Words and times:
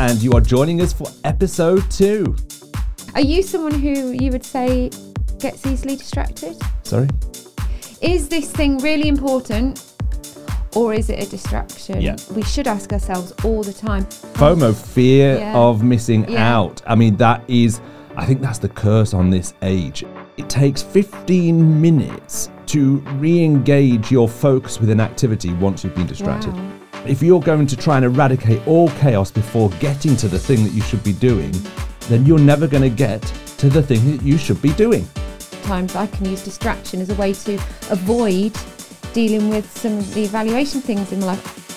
and 0.00 0.22
you 0.22 0.32
are 0.32 0.40
joining 0.40 0.80
us 0.80 0.94
for 0.94 1.06
episode 1.24 1.88
two. 1.90 2.34
Are 3.14 3.20
you 3.20 3.42
someone 3.42 3.74
who 3.74 4.12
you 4.12 4.30
would 4.32 4.44
say 4.44 4.88
gets 5.38 5.66
easily 5.66 5.94
distracted? 5.94 6.56
Sorry? 6.84 7.06
Is 8.00 8.30
this 8.30 8.50
thing 8.50 8.78
really 8.78 9.08
important 9.08 9.84
or 10.74 10.94
is 10.94 11.10
it 11.10 11.22
a 11.22 11.28
distraction? 11.30 12.00
Yeah. 12.00 12.16
We 12.34 12.40
should 12.42 12.66
ask 12.66 12.90
ourselves 12.94 13.34
all 13.44 13.62
the 13.62 13.74
time. 13.74 14.06
FOMO, 14.34 14.74
fear 14.74 15.36
Yeah. 15.38 15.54
of 15.58 15.82
missing 15.82 16.24
Yeah. 16.30 16.56
out. 16.58 16.80
I 16.86 16.94
mean, 16.94 17.16
that 17.16 17.42
is, 17.46 17.82
I 18.16 18.24
think 18.24 18.40
that's 18.40 18.58
the 18.58 18.70
curse 18.70 19.12
on 19.12 19.28
this 19.28 19.52
age. 19.60 20.06
It 20.38 20.48
takes 20.48 20.80
15 20.80 21.78
minutes 21.78 22.48
to 22.66 23.02
re 23.18 23.44
engage 23.44 24.10
your 24.10 24.28
focus 24.30 24.80
with 24.80 24.88
an 24.88 25.00
activity 25.00 25.52
once 25.52 25.84
you've 25.84 25.94
been 25.94 26.06
distracted. 26.06 26.54
Wow. 26.54 26.79
If 27.06 27.22
you're 27.22 27.40
going 27.40 27.66
to 27.66 27.76
try 27.78 27.96
and 27.96 28.04
eradicate 28.04 28.66
all 28.66 28.90
chaos 28.90 29.30
before 29.30 29.70
getting 29.80 30.16
to 30.16 30.28
the 30.28 30.38
thing 30.38 30.62
that 30.64 30.72
you 30.72 30.82
should 30.82 31.02
be 31.02 31.14
doing, 31.14 31.50
then 32.08 32.26
you're 32.26 32.38
never 32.38 32.66
going 32.66 32.82
to 32.82 32.94
get 32.94 33.22
to 33.56 33.70
the 33.70 33.82
thing 33.82 34.16
that 34.16 34.22
you 34.22 34.36
should 34.36 34.60
be 34.60 34.72
doing. 34.74 35.08
Times 35.62 35.96
I 35.96 36.06
can 36.08 36.26
use 36.26 36.44
distraction 36.44 37.00
as 37.00 37.08
a 37.08 37.14
way 37.14 37.32
to 37.32 37.54
avoid 37.90 38.54
dealing 39.14 39.48
with 39.48 39.70
some 39.78 39.96
of 39.98 40.12
the 40.12 40.24
evaluation 40.24 40.82
things 40.82 41.10
in 41.10 41.22
life. 41.22 41.69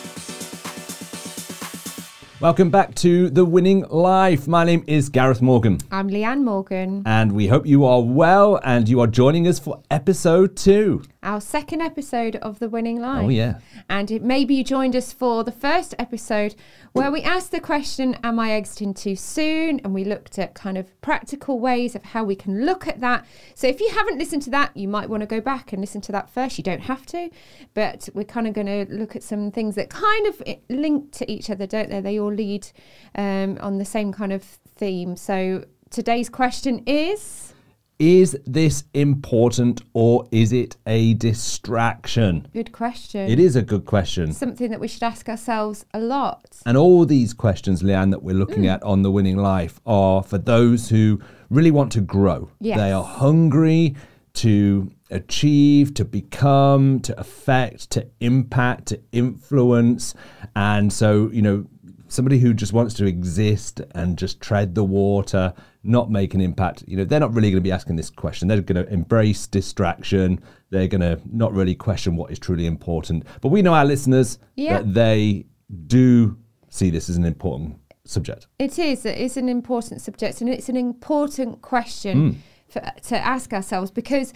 Welcome 2.44 2.72
back 2.72 2.94
to 2.96 3.30
The 3.30 3.46
Winning 3.46 3.86
Life. 3.88 4.50
My 4.50 4.66
name 4.66 4.84
is 4.86 5.08
Gareth 5.08 5.42
Morgan, 5.42 5.78
I'm 5.90 6.10
Leanne 6.10 6.44
Morgan. 6.44 7.02
and 7.06 7.32
we 7.32 7.48
hope 7.48 7.66
you 7.66 7.86
are 7.86 8.02
well 8.02 8.60
and 8.66 8.90
you 8.90 9.00
are 9.00 9.08
joining 9.08 9.48
us 9.48 9.60
for 9.60 9.82
episode 9.90 10.58
two. 10.58 11.04
our 11.24 11.40
second 11.40 11.82
episode 11.82 12.36
of 12.36 12.60
The 12.60 12.68
Winning 12.68 13.00
oh, 13.00 13.08
Life. 13.08 13.24
Oh, 13.24 13.30
yeah. 13.30 13.60
And 13.88 14.12
it, 14.12 14.24
maybe 14.24 14.56
you 14.56 14.64
joined 14.66 14.94
us 14.94 15.14
for 15.14 15.46
the 15.46 15.54
first 15.54 15.96
episode 15.98 16.54
where 16.92 17.10
we 17.10 17.22
asked 17.22 17.52
the 17.52 17.62
question, 17.62 18.18
Am 18.26 18.38
I 18.40 18.52
exiting 18.52 18.94
too 18.94 19.16
soon? 19.16 19.80
And 19.86 19.94
we 19.94 20.04
looked 20.04 20.38
at 20.38 20.54
kind 20.54 20.78
of 20.78 21.00
practical 21.00 21.60
ways 21.62 21.96
of 21.96 22.04
how 22.04 22.26
we 22.26 22.36
can 22.36 22.66
look 22.66 22.88
at 22.90 23.00
that. 23.00 23.26
So 23.56 23.68
if 23.68 23.80
you 23.80 23.90
haven't 23.92 24.18
listened 24.18 24.42
to 24.44 24.50
that, 24.50 24.76
you 24.76 24.90
might 24.90 25.10
want 25.10 25.22
to 25.22 25.28
go 25.28 25.40
back 25.40 25.72
and 25.72 25.80
listen 25.80 26.02
to 26.02 26.12
that 26.12 26.30
first. 26.30 26.58
You 26.58 26.64
don't 26.66 26.82
have 26.82 27.06
to, 27.08 27.30
but 27.74 28.10
we're 28.14 28.26
kind 28.26 28.48
of 28.48 28.54
going 28.54 28.68
to 28.68 28.86
look 28.94 29.16
at 29.16 29.24
some 29.24 29.50
things 29.50 29.76
that 29.76 29.90
kind 29.90 30.28
of 30.28 30.44
link 30.70 31.14
to 31.14 31.32
each 31.32 31.50
other, 31.50 31.66
don't 31.66 31.90
they? 31.90 32.02
They 32.02 32.20
all 32.20 32.33
lead 32.34 32.68
um, 33.16 33.58
on 33.62 33.78
the 33.78 33.86
same 33.86 34.12
kind 34.12 34.34
of 34.34 34.44
theme. 34.44 35.16
So 35.16 35.66
today's 35.90 36.30
question 36.30 36.84
is 36.86 37.54
Is 38.00 38.38
this 38.46 38.84
important 38.94 39.82
or 39.94 40.28
is 40.32 40.52
it 40.52 40.76
a 40.88 41.14
distraction? 41.14 42.48
good 42.54 42.72
question. 42.72 43.30
It 43.30 43.40
is 43.40 43.56
a 43.56 43.62
good 43.62 43.86
question. 43.86 44.34
something 44.34 44.70
that 44.72 44.80
we 44.80 44.88
should 44.88 45.04
ask 45.04 45.30
ourselves 45.30 45.86
a 45.94 46.00
lot. 46.00 46.58
And 46.66 46.76
all 46.78 47.06
these 47.06 47.34
questions, 47.34 47.82
Leanne, 47.84 48.12
that 48.12 48.24
we're 48.24 48.36
looking 48.36 48.68
at 48.68 48.82
on 48.84 49.04
The 49.04 49.12
Winning 49.12 49.38
Life 49.38 49.80
are 49.86 50.24
for 50.24 50.38
those 50.40 50.90
who 50.90 51.20
really 51.50 51.72
want 51.72 51.92
to 51.94 52.02
grow. 52.02 52.50
Yes. 52.60 52.78
They 52.78 52.92
are 52.92 53.04
hungry 53.04 53.96
to 54.36 54.92
achieve, 55.12 55.94
to 55.94 56.04
become, 56.04 57.00
to 57.02 57.18
affect, 57.20 57.92
to 57.92 58.08
impact, 58.20 58.88
to 58.88 59.00
influence. 59.12 60.16
And 60.56 60.92
so, 60.92 61.30
you 61.32 61.44
know, 61.44 61.66
somebody 62.14 62.40
who 62.40 62.54
just 62.54 62.74
wants 62.74 62.94
to 62.96 63.06
exist 63.06 63.82
and 63.96 64.18
just 64.18 64.40
tread 64.40 64.76
the 64.76 64.84
water, 64.84 65.54
not 65.84 66.12
make 66.12 66.34
an 66.34 66.42
impact, 66.42 66.84
you 66.88 66.96
know, 66.96 67.04
they're 67.04 67.20
not 67.20 67.34
really 67.34 67.50
going 67.50 67.62
to 67.62 67.68
be 67.68 67.72
asking 67.72 67.96
this 67.96 68.10
question. 68.10 68.48
They're 68.48 68.62
going 68.62 68.86
to 68.86 68.92
embrace 68.92 69.48
distraction. 69.48 70.42
They're 70.70 70.88
going 70.88 71.02
to 71.02 71.20
not 71.32 71.54
really 71.54 71.76
question 71.76 72.16
what 72.16 72.32
is 72.32 72.40
truly 72.40 72.66
important. 72.66 73.26
But 73.42 73.50
we 73.50 73.62
know 73.62 73.74
our 73.74 73.86
listeners 73.86 74.40
Yeah. 74.56 74.80
that 74.80 74.94
they 74.94 75.48
do 75.88 76.38
see 76.70 76.90
this 76.90 77.10
as 77.10 77.18
an 77.18 77.26
important 77.26 77.78
subject. 78.06 78.48
It 78.60 78.78
is. 78.80 79.06
It 79.06 79.18
is 79.18 79.38
an 79.38 79.50
important 79.50 80.02
subject, 80.02 80.42
and 80.42 80.50
it's 80.50 80.70
an 80.70 80.78
important 80.78 81.62
question 81.62 82.32
hmm. 82.32 82.38
for, 82.68 82.82
to 82.82 83.18
ask 83.18 83.54
ourselves 83.54 83.92
because 83.92 84.34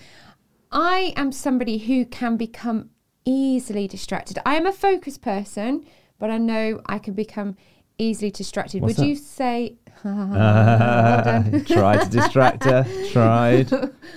I 0.72 1.14
am 1.16 1.32
somebody 1.32 1.78
who 1.78 2.06
can 2.06 2.38
become 2.38 2.90
easily 3.26 3.88
distracted. 3.88 4.40
I 4.46 4.56
am 4.56 4.66
a 4.66 4.72
focused 4.72 5.22
person, 5.22 5.86
but 6.20 6.30
I 6.30 6.38
know 6.38 6.82
I 6.86 7.00
can 7.00 7.14
become 7.14 7.56
easily 7.98 8.32
distracted. 8.32 8.82
What's 8.82 8.98
Would 8.98 9.04
that? 9.04 9.10
you 9.10 9.16
say? 9.16 9.78
tried 10.04 12.04
to 12.04 12.10
distract 12.10 12.64
her. 12.66 12.86
Tried. 13.12 13.70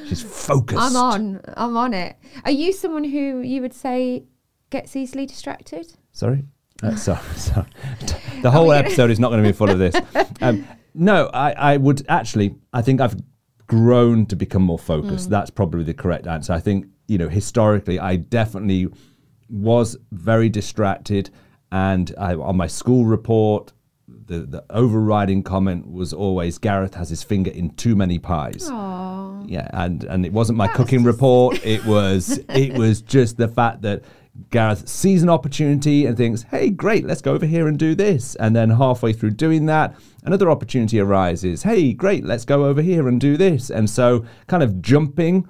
She's 0.06 0.22
focused. 0.46 0.80
I'm 0.80 0.96
on. 0.96 1.40
I'm 1.56 1.76
on 1.76 1.94
it. 1.94 2.16
Are 2.44 2.50
you 2.50 2.72
someone 2.72 3.04
who 3.04 3.40
you 3.40 3.62
would 3.62 3.74
say 3.74 4.24
gets 4.70 4.94
easily 4.94 5.26
distracted? 5.26 5.86
Sorry. 6.12 6.44
Uh, 6.82 6.96
sorry. 6.96 7.20
Sorry. 7.36 7.66
The 8.42 8.50
whole 8.50 8.72
episode 8.72 9.10
is 9.10 9.18
not 9.18 9.30
going 9.30 9.42
to 9.42 9.48
be 9.48 9.52
full 9.52 9.70
of 9.70 9.78
this. 9.78 9.94
Um, 10.40 10.66
no, 10.94 11.30
I, 11.32 11.52
I 11.52 11.76
would 11.76 12.04
actually. 12.08 12.56
I 12.72 12.82
think 12.82 13.00
I've 13.00 13.16
grown 13.66 14.26
to 14.26 14.36
become 14.36 14.62
more 14.62 14.78
focused. 14.78 15.28
Mm. 15.28 15.30
That's 15.30 15.50
probably 15.50 15.84
the 15.84 15.94
correct 15.94 16.26
answer. 16.26 16.52
I 16.52 16.60
think 16.60 16.86
you 17.06 17.18
know 17.18 17.28
historically, 17.28 17.98
I 17.98 18.16
definitely 18.16 18.88
was 19.48 19.96
very 20.12 20.48
distracted, 20.48 21.30
and 21.72 22.14
I, 22.18 22.34
on 22.34 22.56
my 22.56 22.66
school 22.66 23.04
report. 23.04 23.72
The, 24.26 24.40
the 24.40 24.64
overriding 24.70 25.42
comment 25.44 25.90
was 25.90 26.12
always 26.12 26.58
Gareth 26.58 26.94
has 26.94 27.08
his 27.08 27.22
finger 27.22 27.50
in 27.50 27.70
too 27.70 27.96
many 27.96 28.18
pies. 28.18 28.68
Oh, 28.70 29.44
yeah 29.46 29.68
and 29.72 30.04
and 30.04 30.24
it 30.24 30.32
wasn't 30.32 30.56
my 30.56 30.68
cooking 30.68 31.02
report. 31.04 31.64
It 31.64 31.84
was 31.84 32.38
it 32.48 32.74
was 32.74 33.02
just 33.02 33.36
the 33.36 33.48
fact 33.48 33.82
that 33.82 34.02
gareth 34.50 34.88
sees 34.88 35.22
an 35.22 35.28
opportunity 35.28 36.06
and 36.06 36.16
thinks 36.16 36.42
hey 36.42 36.70
great 36.70 37.04
let's 37.04 37.20
go 37.20 37.34
over 37.34 37.46
here 37.46 37.68
and 37.68 37.78
do 37.78 37.94
this. 37.94 38.36
And 38.36 38.54
then 38.54 38.70
halfway 38.70 39.12
through 39.12 39.32
doing 39.32 39.66
that 39.66 39.94
another 40.24 40.50
opportunity 40.50 41.00
arises. 41.00 41.62
Hey 41.62 41.92
great 41.92 42.24
let's 42.24 42.44
go 42.44 42.64
over 42.64 42.82
here 42.82 43.08
and 43.08 43.20
do 43.20 43.36
this. 43.36 43.70
And 43.70 43.90
so 43.90 44.24
kind 44.46 44.62
of 44.62 44.80
jumping 44.80 45.48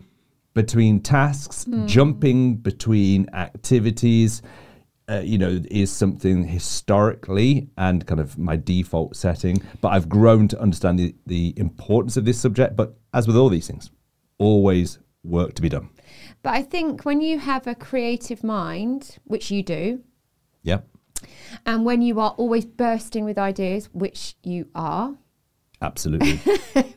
between 0.55 1.01
tasks 1.01 1.67
jumping 1.87 2.57
between 2.57 3.29
activities 3.35 4.43
uh, 5.11 5.21
you 5.21 5.39
know, 5.39 5.61
is 5.71 5.91
something 5.91 6.45
historically 6.45 7.69
and 7.77 8.07
kind 8.07 8.21
of 8.21 8.39
my 8.39 8.57
default 8.57 9.17
setting. 9.17 9.61
But 9.81 9.89
I've 9.89 10.09
grown 10.09 10.47
to 10.49 10.61
understand 10.61 10.99
the, 10.99 11.15
the 11.27 11.53
importance 11.57 12.17
of 12.17 12.25
this 12.25 12.39
subject. 12.41 12.77
But 12.77 12.95
as 13.13 13.27
with 13.27 13.37
all 13.37 13.49
these 13.49 13.67
things, 13.67 13.91
always 14.39 14.99
work 15.25 15.55
to 15.55 15.63
be 15.63 15.69
done. 15.69 15.91
but 16.43 16.55
I 16.55 16.63
think 16.63 17.05
when 17.05 17.21
you 17.21 17.39
have 17.39 17.67
a 17.67 17.75
creative 17.75 18.43
mind, 18.45 19.19
which 19.25 19.51
you 19.51 19.63
do, 19.63 20.01
Yeah, 20.63 20.81
And 21.67 21.85
when 21.85 22.01
you 22.03 22.21
are 22.21 22.31
always 22.39 22.65
bursting 22.65 23.25
with 23.25 23.37
ideas, 23.39 23.91
which 23.93 24.37
you 24.43 24.69
are, 24.75 25.17
absolutely. 25.83 26.41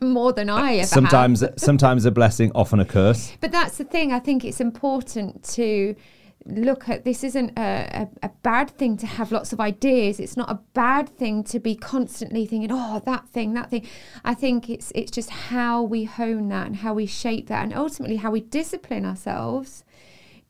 more 0.00 0.32
than 0.32 0.48
I 0.48 0.74
ever 0.74 0.80
have. 0.80 0.88
sometimes, 0.88 1.44
sometimes 1.56 2.04
a 2.04 2.10
blessing, 2.10 2.52
often 2.54 2.80
a 2.80 2.84
curse. 2.84 3.32
But 3.40 3.52
that's 3.52 3.76
the 3.76 3.84
thing. 3.84 4.12
I 4.12 4.20
think 4.20 4.44
it's 4.44 4.60
important 4.60 5.42
to 5.54 5.94
look 6.46 6.88
at 6.88 7.04
this 7.04 7.24
isn't 7.24 7.58
a, 7.58 8.08
a, 8.22 8.26
a 8.26 8.30
bad 8.42 8.70
thing 8.70 8.96
to 8.98 9.06
have 9.06 9.32
lots 9.32 9.52
of 9.52 9.60
ideas. 9.60 10.20
It's 10.20 10.36
not 10.36 10.50
a 10.50 10.60
bad 10.74 11.08
thing 11.08 11.42
to 11.44 11.58
be 11.58 11.74
constantly 11.74 12.44
thinking 12.46 12.70
oh 12.72 13.00
that 13.06 13.28
thing 13.28 13.54
that 13.54 13.70
thing. 13.70 13.86
I 14.24 14.34
think 14.34 14.68
it's 14.68 14.92
it's 14.94 15.10
just 15.10 15.30
how 15.30 15.82
we 15.82 16.04
hone 16.04 16.48
that 16.48 16.66
and 16.66 16.76
how 16.76 16.94
we 16.94 17.06
shape 17.06 17.46
that 17.48 17.64
and 17.64 17.74
ultimately 17.74 18.16
how 18.16 18.30
we 18.30 18.40
discipline 18.40 19.04
ourselves 19.04 19.84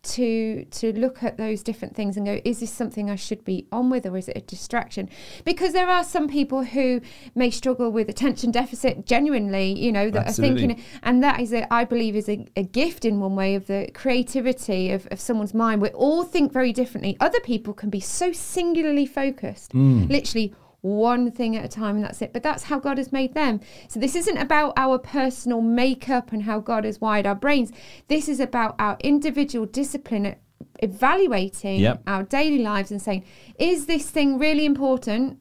to 0.04 0.64
to 0.66 0.92
look 0.98 1.22
at 1.22 1.36
those 1.36 1.62
different 1.62 1.94
things 1.94 2.16
and 2.16 2.26
go 2.26 2.40
is 2.44 2.60
this 2.60 2.70
something 2.70 3.10
i 3.10 3.16
should 3.16 3.44
be 3.44 3.66
on 3.72 3.90
with 3.90 4.06
or 4.06 4.16
is 4.16 4.28
it 4.28 4.36
a 4.36 4.40
distraction? 4.40 5.08
Because 5.44 5.72
there 5.72 5.88
are 5.88 6.04
some 6.04 6.28
people 6.28 6.64
who 6.64 7.00
may 7.34 7.50
struggle 7.50 7.90
with 7.90 8.08
attention 8.08 8.50
deficit 8.50 9.06
genuinely 9.06 9.78
you 9.78 9.92
know 9.92 10.10
that 10.10 10.26
Absolutely. 10.26 10.54
are 10.54 10.66
thinking 10.68 10.84
and 11.02 11.22
that 11.22 11.40
is 11.40 11.52
a, 11.52 11.72
i 11.72 11.84
believe 11.84 12.16
is 12.16 12.28
a, 12.28 12.46
a 12.56 12.62
gift 12.62 13.04
in 13.04 13.20
one 13.20 13.34
way 13.34 13.54
of 13.54 13.66
the 13.66 13.88
creativity 13.94 14.90
of, 14.90 15.06
of 15.10 15.20
someone's 15.20 15.54
mind. 15.54 15.82
We 15.82 15.88
all 15.90 16.24
think 16.24 16.52
very 16.52 16.72
differently. 16.72 17.16
Other 17.20 17.40
people 17.40 17.74
can 17.74 17.90
be 17.90 18.00
so 18.00 18.32
singularly 18.32 19.06
focused. 19.06 19.72
Hmm. 19.72 20.06
Literally 20.06 20.54
one 20.84 21.30
thing 21.30 21.56
at 21.56 21.64
a 21.64 21.68
time 21.68 21.96
and 21.96 22.04
that's 22.04 22.20
it 22.20 22.30
but 22.34 22.42
that's 22.42 22.64
how 22.64 22.78
god 22.78 22.98
has 22.98 23.10
made 23.10 23.32
them 23.32 23.58
so 23.88 23.98
this 23.98 24.14
isn't 24.14 24.36
about 24.36 24.70
our 24.76 24.98
personal 24.98 25.62
makeup 25.62 26.30
and 26.30 26.42
how 26.42 26.60
god 26.60 26.84
has 26.84 27.00
wired 27.00 27.26
our 27.26 27.34
brains 27.34 27.72
this 28.08 28.28
is 28.28 28.38
about 28.38 28.74
our 28.78 28.98
individual 29.02 29.64
discipline 29.64 30.26
at 30.26 30.40
evaluating 30.82 31.80
Yep. 31.80 32.02
our 32.06 32.22
daily 32.22 32.58
lives 32.58 32.90
and 32.90 33.00
saying 33.00 33.24
is 33.58 33.86
this 33.86 34.10
thing 34.10 34.38
really 34.38 34.66
important 34.66 35.38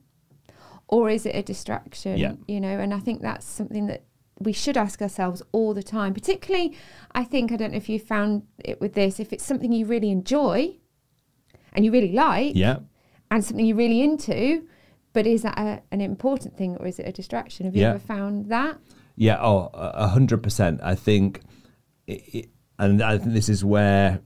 or 0.88 1.10
is 1.10 1.26
it 1.26 1.36
a 1.36 1.44
distraction 1.44 2.18
Yeah. 2.18 2.34
you 2.48 2.62
know 2.62 2.80
and 2.80 2.94
i 2.94 3.00
think 3.00 3.22
that's 3.22 3.46
something 3.46 3.88
that 3.88 4.04
we 4.40 4.54
should 4.54 4.78
ask 4.78 5.02
ourselves 5.02 5.42
all 5.52 5.74
the 5.74 5.84
time 5.84 6.14
particularly 6.14 6.76
i 7.14 7.24
think 7.26 7.52
i 7.52 7.58
don't 7.58 7.72
know 7.72 7.78
if 7.78 7.90
you 7.90 8.00
found 8.00 8.44
it 8.60 8.80
with 8.80 8.94
this 8.94 9.20
if 9.20 9.34
it's 9.34 9.44
something 9.44 9.74
you 9.74 9.86
really 9.86 10.10
enjoy 10.10 10.76
and 11.74 11.84
you 11.84 11.92
really 11.92 12.14
like 12.14 12.56
Yeah. 12.56 12.78
and 13.30 13.44
something 13.44 13.66
you're 13.66 13.76
really 13.78 14.02
into 14.02 14.68
but 15.14 15.26
is 15.28 15.44
that 15.44 15.58
a, 15.58 15.82
an 15.92 16.02
important 16.02 16.58
thing 16.58 16.76
or 16.78 16.88
is 16.88 17.00
it 17.00 17.08
a 17.08 17.12
distraction 17.12 17.66
have 17.66 17.76
you 17.76 17.82
Yeah. 17.82 17.90
ever 17.92 18.00
found 18.00 18.50
that 18.50 18.78
Yeah, 19.16 19.38
oh, 19.42 19.70
a 19.74 20.08
hundred 20.08 20.42
percent. 20.42 20.80
I 20.84 20.96
think, 20.96 21.42
it, 22.08 22.50
and 22.80 23.02
I 23.02 23.20
think 23.20 23.34
this 23.34 23.48
is 23.48 23.64
where 23.64 24.22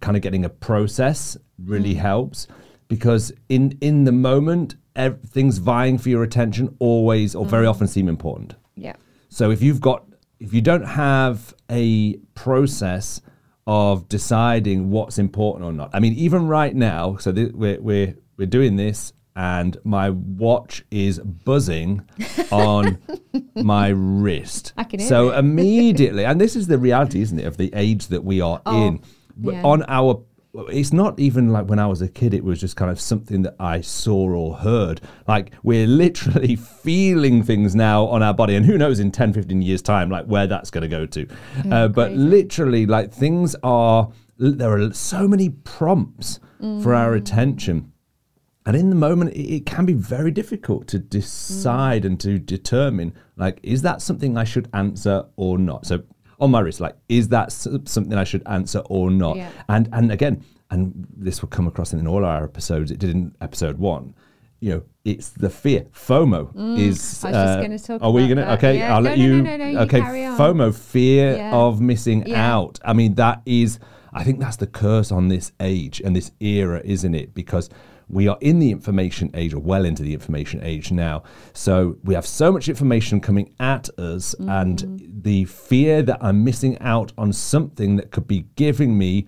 kind 0.00 0.16
of 0.16 0.22
getting 0.22 0.44
a 0.44 0.48
process 0.48 1.36
really 1.58 1.94
mm. 1.94 1.98
helps 1.98 2.46
because 2.86 3.32
in 3.48 3.76
in 3.80 4.04
the 4.04 4.12
moment 4.12 4.76
ev- 4.94 5.20
things 5.22 5.58
vying 5.58 5.98
for 5.98 6.08
your 6.08 6.22
attention 6.22 6.76
always 6.78 7.34
or 7.34 7.44
very 7.44 7.66
mm. 7.66 7.70
often 7.70 7.86
seem 7.88 8.08
important. 8.08 8.54
Yeah. 8.76 8.94
So 9.28 9.50
if 9.50 9.60
you've 9.62 9.80
got 9.80 10.04
if 10.38 10.54
you 10.54 10.60
don't 10.60 10.84
have 10.84 11.52
a 11.68 12.16
process 12.34 13.20
of 13.66 14.08
deciding 14.08 14.90
what's 14.90 15.18
important 15.18 15.64
or 15.66 15.72
not. 15.72 15.90
I 15.92 16.00
mean, 16.00 16.14
even 16.14 16.46
right 16.46 16.74
now, 16.74 17.16
so 17.16 17.32
th- 17.32 17.52
we're 17.52 17.80
we're 17.80 18.14
we're 18.38 18.46
doing 18.46 18.76
this, 18.76 19.12
and 19.38 19.76
my 19.84 20.10
watch 20.10 20.84
is 20.90 21.20
buzzing 21.20 22.02
on 22.50 22.98
my 23.54 23.88
wrist. 23.88 24.72
I 24.76 24.82
can 24.82 24.98
hear 24.98 25.08
so 25.08 25.30
it. 25.30 25.38
immediately, 25.38 26.24
and 26.24 26.40
this 26.40 26.56
is 26.56 26.66
the 26.66 26.76
reality, 26.76 27.20
isn't 27.22 27.38
it, 27.38 27.46
of 27.46 27.56
the 27.56 27.70
age 27.72 28.08
that 28.08 28.24
we 28.24 28.40
are 28.40 28.60
Oh, 28.66 28.86
in. 28.88 29.00
Yeah. 29.40 29.62
On 29.62 29.84
our 29.88 30.24
it's 30.70 30.92
not 30.92 31.20
even 31.20 31.52
like 31.52 31.66
when 31.68 31.78
I 31.78 31.86
was 31.86 32.02
a 32.02 32.08
kid, 32.08 32.34
it 32.34 32.42
was 32.42 32.58
just 32.58 32.74
kind 32.74 32.90
of 32.90 32.98
something 33.00 33.42
that 33.42 33.54
I 33.60 33.80
saw 33.80 34.28
or 34.34 34.56
heard. 34.56 35.00
Like 35.28 35.52
we're 35.62 35.86
literally 35.86 36.56
feeling 36.82 37.44
things 37.44 37.76
now 37.76 38.06
on 38.06 38.24
our 38.24 38.34
body. 38.34 38.56
And 38.56 38.66
who 38.66 38.76
knows 38.76 38.98
in 38.98 39.12
10, 39.12 39.34
15 39.34 39.62
years' 39.62 39.82
time, 39.82 40.10
like 40.10 40.24
where 40.26 40.48
that's 40.48 40.70
going 40.70 40.82
to 40.82 40.88
go 40.88 41.06
to. 41.06 41.28
uh, 41.70 41.86
but 41.88 42.10
literally, 42.12 42.86
like 42.86 43.12
things 43.12 43.54
are, 43.62 44.10
there 44.38 44.72
are 44.80 44.92
so 44.92 45.28
many 45.28 45.50
prompts 45.50 46.40
for 46.82 46.92
our 46.92 47.14
attention. 47.14 47.92
And 48.66 48.76
in 48.76 48.90
the 48.90 48.96
moment, 48.96 49.32
it, 49.32 49.54
it 49.54 49.66
can 49.66 49.86
be 49.86 49.94
very 49.94 50.30
difficult 50.30 50.86
to 50.88 50.98
decide 50.98 52.04
and 52.04 52.20
to 52.20 52.38
determine, 52.38 53.14
like, 53.36 53.60
is 53.62 53.82
that 53.82 54.02
something 54.02 54.36
I 54.36 54.44
should 54.44 54.68
answer 54.74 55.24
or 55.36 55.58
not? 55.58 55.86
So 55.86 56.02
on 56.40 56.50
my 56.50 56.60
wrist, 56.60 56.80
like, 56.80 56.96
is 57.08 57.28
that 57.28 57.46
s- 57.46 57.66
something 57.86 58.14
I 58.14 58.24
should 58.24 58.42
answer 58.46 58.80
or 58.90 59.10
not? 59.10 59.36
Yeah. 59.36 59.50
And 59.68 59.88
and 59.92 60.12
again, 60.12 60.44
and 60.70 61.06
this 61.16 61.40
will 61.40 61.48
come 61.48 61.66
across 61.66 61.92
in 61.94 62.06
all 62.06 62.24
our 62.24 62.44
episodes. 62.44 62.90
It 62.90 62.98
did 62.98 63.10
in 63.10 63.34
episode 63.40 63.78
one. 63.78 64.14
You 64.60 64.70
know, 64.74 64.82
it's 65.04 65.30
the 65.30 65.48
fear. 65.48 65.86
FOMO 65.94 66.50
is. 66.78 66.98
Mm. 66.98 67.24
I 67.24 67.30
was 67.30 67.32
just 67.32 67.34
uh, 67.34 67.62
gonna 67.62 67.78
talk 67.78 68.02
Are 68.02 68.10
we 68.10 68.22
going 68.26 68.36
to? 68.38 68.42
that. 68.44 68.58
Okay, 68.58 68.78
Yeah. 68.78 68.94
I'll 68.94 69.00
No, 69.02 69.10
let 69.10 69.18
no, 69.18 69.24
you. 69.24 69.42
no, 69.42 69.54
you 69.66 69.78
okay, 69.78 70.00
carry 70.00 70.24
on. 70.26 70.36
FOMO, 70.36 70.74
fear 70.74 71.36
Yeah. 71.36 71.54
of 71.54 71.80
missing 71.80 72.34
out. 72.34 72.78
I 72.84 72.92
mean, 72.92 73.14
that 73.14 73.40
is. 73.46 73.78
I 74.12 74.24
think 74.24 74.40
that's 74.40 74.56
the 74.56 74.66
curse 74.66 75.12
on 75.12 75.28
this 75.28 75.52
age 75.60 76.00
and 76.04 76.14
this 76.16 76.32
era, 76.40 76.82
isn't 76.84 77.14
it? 77.14 77.34
Because 77.34 77.70
we 78.08 78.28
are 78.28 78.38
in 78.40 78.58
the 78.58 78.70
information 78.70 79.30
age, 79.34 79.54
or 79.54 79.60
well 79.60 79.84
into 79.84 80.02
the 80.02 80.14
information 80.14 80.60
age 80.62 80.90
now. 80.90 81.22
So 81.52 81.98
we 82.04 82.14
have 82.14 82.26
so 82.26 82.50
much 82.50 82.68
information 82.68 83.20
coming 83.20 83.54
at 83.60 83.88
us, 83.98 84.34
mm-hmm. 84.38 84.48
and 84.48 85.02
the 85.22 85.44
fear 85.44 86.02
that 86.02 86.18
I'm 86.20 86.44
missing 86.44 86.78
out 86.80 87.12
on 87.18 87.32
something 87.32 87.96
that 87.96 88.10
could 88.10 88.26
be 88.26 88.46
giving 88.56 88.96
me, 88.96 89.26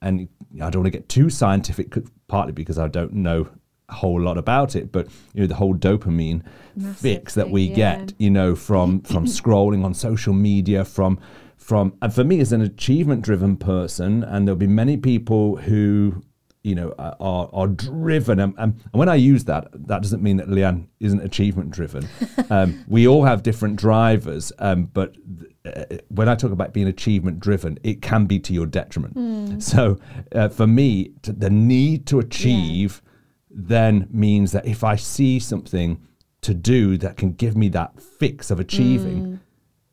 and 0.00 0.28
I 0.54 0.70
don't 0.70 0.82
want 0.82 0.92
to 0.92 0.98
get 0.98 1.08
too 1.08 1.30
scientific, 1.30 1.94
partly 2.28 2.52
because 2.52 2.78
I 2.78 2.88
don't 2.88 3.12
know 3.12 3.48
a 3.88 3.94
whole 3.94 4.20
lot 4.20 4.38
about 4.38 4.74
it, 4.74 4.92
but 4.92 5.08
you 5.34 5.42
know 5.42 5.46
the 5.46 5.54
whole 5.54 5.74
dopamine 5.74 6.42
Massive 6.74 6.98
fix 6.98 7.34
that 7.34 7.44
thing, 7.44 7.52
we 7.52 7.62
yeah. 7.62 7.96
get, 7.96 8.14
you 8.18 8.30
know, 8.30 8.54
from 8.54 9.00
from 9.12 9.26
scrolling 9.26 9.84
on 9.84 9.94
social 9.94 10.32
media, 10.32 10.84
from 10.84 11.18
from 11.56 11.94
and 12.02 12.12
for 12.12 12.24
me 12.24 12.40
as 12.40 12.52
an 12.52 12.60
achievement 12.60 13.22
driven 13.22 13.56
person, 13.56 14.24
and 14.24 14.46
there'll 14.46 14.56
be 14.56 14.66
many 14.66 14.96
people 14.96 15.56
who 15.56 16.22
you 16.62 16.74
know 16.74 16.94
are 16.98 17.48
are, 17.52 17.66
driven, 17.66 18.40
and, 18.40 18.54
and 18.58 18.80
when 18.92 19.08
I 19.08 19.16
use 19.16 19.44
that, 19.44 19.68
that 19.72 20.02
doesn't 20.02 20.22
mean 20.22 20.36
that 20.36 20.48
Leanne 20.48 20.86
isn't 21.00 21.20
achievement 21.20 21.70
driven. 21.70 22.08
um, 22.50 22.84
we 22.88 23.06
all 23.08 23.24
have 23.24 23.42
different 23.42 23.76
drivers, 23.76 24.52
um, 24.58 24.84
but. 24.84 25.16
Uh, 25.64 25.84
when 26.08 26.28
I 26.28 26.34
talk 26.34 26.50
about 26.50 26.72
being 26.72 26.88
achievement 26.88 27.38
driven, 27.38 27.78
it 27.84 28.02
can 28.02 28.26
be 28.26 28.40
to 28.40 28.52
your 28.52 28.66
detriment. 28.66 29.62
So, 29.62 30.00
uh, 30.34 30.48
for 30.48 30.66
me, 30.66 31.12
the 31.22 31.50
need 31.50 32.04
to 32.08 32.18
achieve 32.18 33.00
then 33.48 34.08
means 34.10 34.50
that 34.50 34.66
if 34.66 34.82
I 34.82 34.96
see 34.96 35.38
something 35.38 36.00
to 36.40 36.54
do 36.54 36.98
that 36.98 37.16
can 37.16 37.32
give 37.32 37.56
me 37.56 37.68
that 37.70 38.00
fix 38.00 38.50
of 38.50 38.58
achieving, 38.58 39.40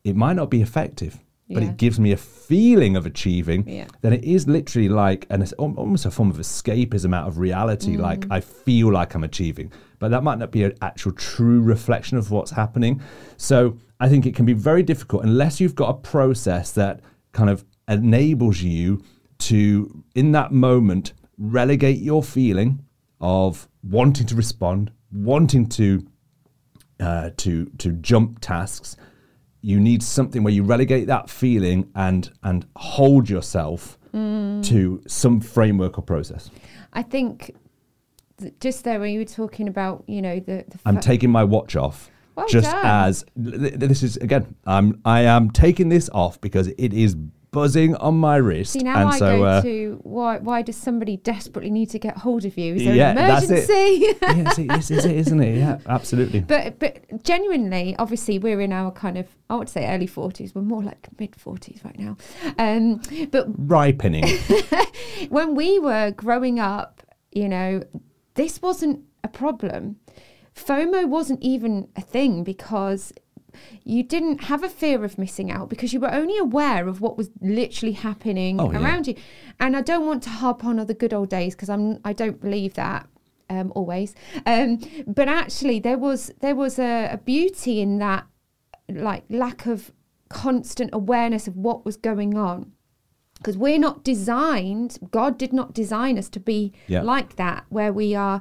it 0.04 0.16
might 0.16 0.34
not 0.34 0.50
be 0.50 0.62
effective, 0.62 1.20
but 1.52 1.62
Yeah. 1.62 1.70
it 1.70 1.76
gives 1.76 1.98
me 1.98 2.12
a 2.12 2.16
feeling 2.16 2.96
of 2.96 3.06
achieving. 3.06 3.68
Yeah. 3.68 3.86
Then 4.02 4.12
it 4.12 4.24
is 4.24 4.46
literally 4.46 4.88
like 4.88 5.26
an 5.30 5.44
almost 5.58 6.06
a 6.06 6.10
form 6.10 6.30
of 6.30 6.36
escapism 6.38 7.14
out 7.14 7.26
of 7.26 7.38
reality. 7.38 7.96
Like 7.96 8.24
I 8.30 8.40
feel 8.40 8.92
like 8.92 9.14
I'm 9.14 9.24
achieving, 9.24 9.72
but 9.98 10.10
that 10.12 10.22
might 10.22 10.38
not 10.38 10.50
be 10.50 10.62
an 10.64 10.74
actual 10.80 11.12
true 11.12 11.60
reflection 11.60 12.16
of 12.18 12.30
what's 12.30 12.50
happening. 12.52 13.00
So 13.36 13.76
I 13.98 14.08
think 14.08 14.26
it 14.26 14.34
can 14.34 14.46
be 14.46 14.52
very 14.54 14.82
difficult 14.82 15.24
unless 15.24 15.60
you've 15.60 15.74
got 15.74 15.88
a 15.90 15.94
process 15.94 16.70
that 16.72 17.00
kind 17.32 17.50
of 17.50 17.64
enables 17.88 18.62
you 18.62 19.02
to, 19.38 20.04
in 20.14 20.32
that 20.32 20.52
moment, 20.52 21.12
relegate 21.38 21.98
your 21.98 22.22
feeling 22.22 22.84
of 23.20 23.68
wanting 23.82 24.26
to 24.26 24.34
respond, 24.34 24.90
wanting 25.12 25.66
to 25.68 26.06
uh, 27.00 27.30
to 27.38 27.64
to 27.78 27.92
jump 27.92 28.40
tasks. 28.40 28.96
You 29.62 29.78
need 29.78 30.02
something 30.02 30.42
where 30.42 30.52
you 30.52 30.62
relegate 30.62 31.06
that 31.08 31.28
feeling 31.28 31.90
and 31.94 32.30
and 32.42 32.66
hold 32.76 33.28
yourself 33.28 33.98
mm. 34.14 34.64
to 34.66 35.02
some 35.06 35.40
framework 35.40 35.98
or 35.98 36.02
process. 36.02 36.50
I 36.92 37.02
think 37.02 37.54
th- 38.38 38.54
just 38.60 38.84
there 38.84 38.98
when 39.00 39.12
you 39.12 39.20
were 39.20 39.24
talking 39.24 39.68
about, 39.68 40.04
you 40.06 40.22
know, 40.22 40.40
the, 40.40 40.64
the 40.68 40.78
I'm 40.86 40.96
fa- 40.96 41.02
taking 41.02 41.30
my 41.30 41.44
watch 41.44 41.76
off. 41.76 42.10
Well 42.36 42.48
just 42.48 42.70
done. 42.70 42.86
as 42.86 43.24
th- 43.36 43.74
this 43.74 44.02
is 44.02 44.16
again, 44.16 44.54
I'm 44.66 45.00
I 45.04 45.22
am 45.22 45.50
taking 45.50 45.88
this 45.88 46.08
off 46.10 46.40
because 46.40 46.68
it 46.68 46.92
is 46.94 47.16
buzzing 47.52 47.94
on 47.96 48.16
my 48.16 48.36
wrist, 48.36 48.72
See 48.72 48.80
now 48.80 48.96
and 49.00 49.08
I 49.10 49.18
so 49.18 49.38
go 49.38 49.44
uh, 49.44 49.62
to 49.62 50.00
why 50.02 50.38
why 50.38 50.62
does 50.62 50.76
somebody 50.76 51.16
desperately 51.16 51.70
need 51.70 51.90
to 51.90 51.98
get 51.98 52.18
hold 52.18 52.44
of 52.44 52.56
you? 52.56 52.74
Is 52.74 52.84
there 52.84 52.94
Yeah, 52.94 53.10
an 53.10 53.16
that's 53.16 53.50
it. 53.50 53.68
emergency? 53.70 54.16
yeah, 54.66 54.76
this 54.76 54.90
is 54.90 55.04
it, 55.04 55.16
isn't 55.16 55.42
it? 55.42 55.58
Yeah, 55.58 55.78
absolutely. 55.86 56.40
but 56.40 56.78
but 56.78 57.22
genuinely, 57.24 57.96
obviously 57.98 58.38
we're 58.38 58.60
in 58.60 58.72
our 58.72 58.90
kind 58.92 59.18
of 59.18 59.26
I 59.48 59.56
would 59.56 59.68
say 59.68 59.86
early 59.92 60.06
forties. 60.06 60.54
We're 60.54 60.62
more 60.62 60.82
like 60.82 61.08
mid 61.18 61.36
forties 61.36 61.80
right 61.84 61.98
now. 61.98 62.16
Um, 62.58 63.00
but 63.30 63.46
Ripening. 63.56 64.26
when 65.28 65.54
we 65.54 65.78
were 65.78 66.12
growing 66.12 66.58
up, 66.60 67.02
you 67.32 67.48
know, 67.48 67.82
this 68.34 68.62
wasn't 68.62 69.04
a 69.24 69.28
problem. 69.28 69.96
FOMO 70.54 71.08
wasn't 71.08 71.40
even 71.42 71.88
a 71.96 72.00
thing 72.00 72.42
because 72.44 73.12
you 73.84 74.02
didn't 74.02 74.44
have 74.44 74.62
a 74.64 74.68
fear 74.68 75.04
of 75.04 75.18
missing 75.18 75.50
out 75.50 75.68
because 75.68 75.92
you 75.92 76.00
were 76.00 76.12
only 76.12 76.36
aware 76.38 76.88
of 76.88 77.00
what 77.00 77.16
was 77.16 77.30
literally 77.40 77.92
happening 77.94 78.60
Oh, 78.60 78.70
yeah. 78.72 78.82
around 78.82 79.06
you. 79.06 79.14
And 79.58 79.76
I 79.76 79.80
don't 79.82 80.06
want 80.06 80.22
to 80.24 80.30
harp 80.30 80.64
on 80.64 80.78
other 80.78 80.94
good 80.94 81.12
old 81.14 81.28
days 81.30 81.54
because 81.54 81.68
I'm 81.70 81.98
I 82.04 82.12
don't 82.12 82.40
believe 82.40 82.74
that 82.74 83.08
um, 83.48 83.72
always. 83.74 84.14
Um, 84.46 84.78
but 85.06 85.28
actually, 85.28 85.80
there 85.80 85.98
was 85.98 86.30
there 86.40 86.54
was 86.54 86.78
a, 86.78 87.10
a 87.12 87.18
beauty 87.18 87.80
in 87.80 87.98
that, 87.98 88.26
like 88.88 89.24
lack 89.28 89.66
of 89.66 89.92
constant 90.28 90.90
awareness 90.92 91.48
of 91.48 91.56
what 91.56 91.84
was 91.84 91.96
going 91.96 92.36
on 92.38 92.70
because 93.38 93.56
we're 93.56 93.78
not 93.80 94.04
designed 94.04 94.96
god 95.10 95.36
did 95.36 95.52
not 95.52 95.72
design 95.74 96.16
us 96.16 96.28
to 96.28 96.38
be 96.38 96.72
Yeah. 96.86 97.02
like 97.02 97.34
that 97.34 97.64
where 97.68 97.92
we 97.92 98.14
are 98.14 98.40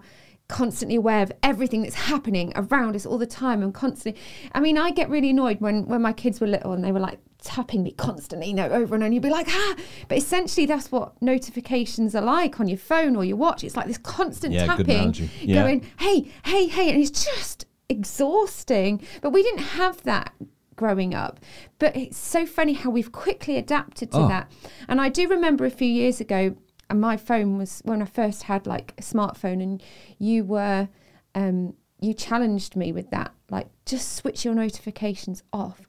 constantly 0.49 0.95
aware 0.97 1.21
of 1.23 1.31
everything 1.43 1.83
that's 1.83 1.95
happening 1.95 2.51
around 2.55 2.95
us 2.95 3.05
all 3.05 3.17
the 3.17 3.25
time 3.27 3.61
and 3.63 3.73
constantly 3.73 4.19
i 4.53 4.59
mean 4.59 4.77
i 4.77 4.89
get 4.91 5.09
really 5.09 5.29
annoyed 5.29 5.61
when 5.61 5.85
when 5.87 6.01
my 6.01 6.11
kids 6.11 6.41
were 6.41 6.47
little 6.47 6.73
and 6.73 6.83
they 6.83 6.91
were 6.91 6.99
like 6.99 7.19
tapping 7.41 7.83
me 7.83 7.91
constantly 7.91 8.47
you 8.49 8.53
know 8.53 8.67
over 8.67 8.95
and 8.95 9.03
over 9.03 9.13
you'd 9.13 9.21
be 9.23 9.29
like 9.29 9.47
ah 9.49 9.75
but 10.09 10.17
essentially 10.17 10.65
that's 10.65 10.91
what 10.91 11.13
notifications 11.21 12.13
are 12.15 12.21
like 12.23 12.59
on 12.59 12.67
your 12.67 12.77
phone 12.79 13.15
or 13.15 13.23
your 13.23 13.37
watch 13.37 13.63
it's 13.63 13.77
like 13.77 13.85
this 13.87 13.97
constant 13.99 14.51
Yeah, 14.53 14.65
tapping. 14.65 15.13
Yeah. 15.39 15.61
going 15.63 15.85
hey 15.99 16.29
hey 16.43 16.67
hey 16.67 16.89
and 16.91 16.99
it's 17.01 17.11
just 17.25 17.65
exhausting 17.87 19.01
but 19.21 19.29
we 19.29 19.43
didn't 19.43 19.61
have 19.63 20.01
that 20.03 20.33
growing 20.75 21.13
up 21.13 21.39
but 21.77 21.95
it's 21.95 22.17
so 22.17 22.45
funny 22.45 22.73
how 22.73 22.89
we've 22.89 23.11
quickly 23.11 23.55
adapted 23.57 24.11
to 24.11 24.17
Oh. 24.17 24.27
that 24.27 24.51
and 24.87 24.99
I 24.99 25.09
do 25.09 25.27
remember 25.27 25.65
a 25.65 25.69
few 25.69 25.87
years 25.87 26.19
ago, 26.19 26.55
and 26.89 26.99
my 26.99 27.17
phone 27.17 27.57
was 27.57 27.81
when 27.85 28.01
I 28.01 28.05
first 28.05 28.43
had 28.43 28.65
like 28.65 28.93
a 28.97 29.01
smartphone, 29.01 29.61
and 29.61 29.83
you 30.17 30.43
were, 30.43 30.89
um, 31.35 31.75
you 32.01 32.13
challenged 32.13 32.75
me 32.75 32.91
with 32.91 33.09
that, 33.11 33.33
like 33.49 33.67
just 33.85 34.15
switch 34.15 34.45
your 34.45 34.55
notifications 34.55 35.43
off. 35.53 35.81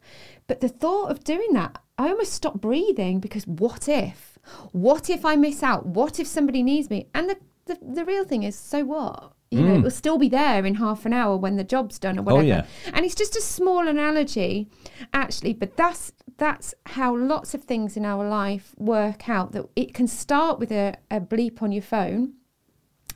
But 0.47 0.61
the 0.61 0.69
thought 0.69 1.11
of 1.11 1.25
doing 1.25 1.53
that, 1.53 1.79
I 1.97 2.09
almost 2.09 2.33
stopped 2.33 2.61
breathing 2.61 3.21
because 3.21 3.47
what 3.47 3.89
if? 3.89 4.39
What 4.73 5.09
if 5.11 5.25
I 5.25 5.37
miss 5.37 5.63
out? 5.63 5.87
What 5.87 6.19
if 6.19 6.27
somebody 6.27 6.63
needs 6.63 6.91
me? 6.91 7.09
And 7.15 7.29
the, 7.31 7.37
the, 7.67 7.79
the 7.81 8.05
real 8.05 8.25
thing 8.25 8.43
is, 8.43 8.57
so 8.57 8.85
what? 8.85 9.33
You 9.51 9.63
know, 9.63 9.75
mm. 9.75 9.79
it 9.79 9.83
will 9.83 9.91
still 9.91 10.17
be 10.17 10.29
there 10.29 10.65
in 10.65 10.77
half 10.77 11.05
an 11.05 11.13
hour 11.13 11.37
when 11.37 11.57
the 11.57 11.65
job's 11.65 11.99
done 11.99 12.19
or 12.19 12.21
oh, 12.21 12.37
whatever. 12.37 12.43
Oh, 12.43 12.47
yeah. 12.47 12.67
And 12.93 13.05
it's 13.05 13.17
just 13.17 13.35
a 13.35 13.41
small 13.41 13.89
analogy, 13.89 14.69
actually, 15.13 15.55
but 15.55 15.77
that's 15.77 16.13
that's 16.37 16.73
how 16.87 17.17
lots 17.17 17.53
of 17.53 17.65
things 17.65 17.97
in 17.97 18.07
our 18.07 18.29
life 18.29 18.75
work 18.79 19.29
out. 19.29 19.51
That 19.53 19.69
it 19.75 19.93
can 19.93 20.07
start 20.07 20.61
with 20.61 20.71
a, 20.71 20.97
a 21.11 21.21
bleep 21.21 21.63
on 21.63 21.73
your 21.73 21.83
phone, 21.83 22.35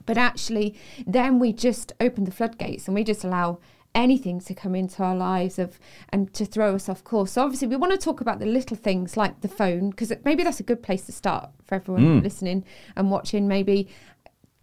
but 0.07 0.19
actually, 0.19 0.75
then 1.07 1.39
we 1.39 1.53
just 1.53 1.93
open 2.01 2.25
the 2.25 2.33
floodgates 2.33 2.89
and 2.89 2.97
we 2.97 3.05
just 3.05 3.23
allow 3.23 3.61
anything 3.95 4.41
to 4.41 4.55
come 4.55 4.75
into 4.75 5.05
our 5.05 5.15
lives 5.15 5.59
of 5.59 5.79
and 6.09 6.35
to 6.35 6.45
throw 6.45 6.75
us 6.75 6.89
off 6.89 7.05
course. 7.05 7.33
So 7.33 7.43
obviously, 7.43 7.69
we 7.69 7.77
want 7.77 7.93
to 7.93 7.99
talk 7.99 8.21
about 8.21 8.41
the 8.41 8.47
little 8.47 8.77
things 8.77 9.17
like 9.17 9.41
the 9.41 9.49
phone 9.49 9.91
because 9.91 10.13
maybe 10.25 10.43
that's 10.43 10.61
a 10.61 10.65
good 10.65 10.83
place 10.83 11.07
to 11.07 11.13
start 11.13 11.51
for 11.65 11.77
everyone 11.77 12.21
mm. 12.21 12.23
listening 12.25 12.65
and 12.97 13.11
watching. 13.11 13.47
Maybe 13.47 13.89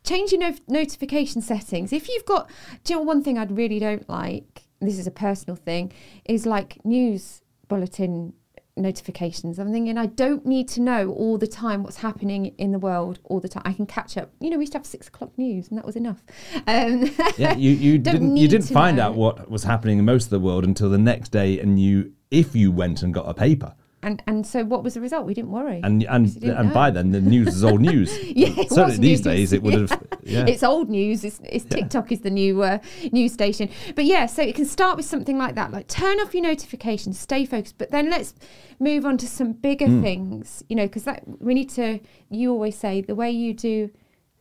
change 0.03 0.31
your 0.31 0.41
no- 0.41 0.55
notification 0.67 1.41
settings. 1.41 1.93
If 1.93 2.10
you've 2.10 2.25
got, 2.25 2.50
do 2.84 2.93
you 2.93 3.00
know 3.00 3.03
one 3.05 3.24
thing 3.24 3.38
I 3.38 3.46
really 3.46 3.79
don't 3.79 4.08
like? 4.10 4.63
This 4.79 4.98
is 4.98 5.08
a 5.08 5.12
personal 5.12 5.55
thing. 5.55 5.91
Is 6.25 6.46
like 6.46 6.84
news 6.84 7.41
bulletin 7.67 8.34
notifications. 8.77 9.60
I'm 9.60 9.72
thinking 9.72 9.98
I 9.98 10.05
don't 10.08 10.46
need 10.46 10.67
to 10.70 10.81
know 10.81 11.12
all 11.12 11.38
the 11.38 11.48
time 11.48 11.84
what's 11.84 11.98
happening 11.98 12.48
in 12.58 12.72
the 12.72 12.79
world 12.79 13.20
all 13.25 13.39
the 13.39 13.48
time. 13.50 13.63
I 13.65 13.74
can 13.74 13.86
catch 13.86 14.17
up. 14.17 14.31
You 14.39 14.50
know, 14.50 14.58
we 14.58 14.63
used 14.63 14.72
to 14.74 14.79
have 14.79 14.86
six 14.86 15.08
o'clock 15.08 15.38
news, 15.38 15.67
and 15.70 15.77
that 15.77 15.86
was 15.86 15.96
enough. 15.96 16.24
Um, 16.67 17.10
Yeah, 17.38 17.53
you, 17.58 17.72
you 17.72 17.98
didn't 17.98 18.38
you 18.38 18.48
didn't 18.48 18.67
find 18.67 18.98
know. 18.98 19.03
out 19.08 19.15
what 19.15 19.50
was 19.50 19.63
happening 19.63 20.00
in 20.00 20.05
most 20.05 20.25
of 20.25 20.29
the 20.31 20.39
world 20.39 20.63
until 20.63 20.89
the 20.89 20.98
next 20.98 21.29
day, 21.29 21.60
and 21.60 21.79
you 21.79 22.13
if 22.29 22.55
you 22.55 22.72
went 22.72 23.03
and 23.03 23.13
got 23.13 23.27
a 23.27 23.34
paper, 23.34 23.75
and 24.03 24.22
and 24.27 24.46
so 24.48 24.63
what 24.63 24.84
was 24.84 24.93
the 24.96 25.01
result? 25.01 25.25
We 25.25 25.34
didn't 25.34 25.51
worry. 25.51 25.79
and 25.84 26.03
and 26.03 26.25
and 26.43 26.67
know. 26.70 26.74
by 26.74 26.89
then 26.91 27.12
the 27.12 27.22
news 27.22 27.50
is 27.50 27.63
old 27.63 27.81
news. 27.81 28.12
Yeah, 28.36 28.55
certainly 28.70 28.98
these 28.98 29.20
news. 29.20 29.22
days 29.22 29.53
it 29.53 29.62
would 29.63 29.74
have. 29.74 30.03
Yeah. 30.24 30.46
It's 30.46 30.62
old 30.63 30.88
news. 30.89 31.24
It's, 31.25 31.39
it's 31.43 31.65
TikTok 31.65 32.12
is 32.12 32.22
the 32.22 32.29
new 32.29 32.62
uh, 32.62 32.77
news 33.12 33.34
station. 33.34 33.70
But 33.96 34.05
yeah, 34.05 34.27
so 34.27 34.43
it 34.43 34.53
can 34.55 34.65
start 34.65 34.96
with 34.96 35.05
something 35.05 35.38
like 35.38 35.55
that, 35.55 35.72
like 35.72 35.88
turn 35.88 36.20
off 36.20 36.34
your 36.36 36.43
notifications, 36.43 37.20
stay 37.20 37.43
focused. 37.43 37.77
But 37.79 37.89
then 37.89 38.10
let's 38.10 38.36
move 38.79 39.03
on 39.05 39.17
to 39.17 39.27
some 39.27 39.51
bigger 39.53 39.88
Hmm. 39.88 40.01
things. 40.03 40.63
You 40.70 40.75
know, 40.75 40.86
because 40.86 41.03
that 41.05 41.24
we 41.41 41.53
need 41.55 41.70
to. 41.72 42.00
You 42.29 42.51
always 42.51 42.77
say 42.77 43.01
the 43.01 43.15
way 43.15 43.31
you 43.31 43.53
do 43.53 43.89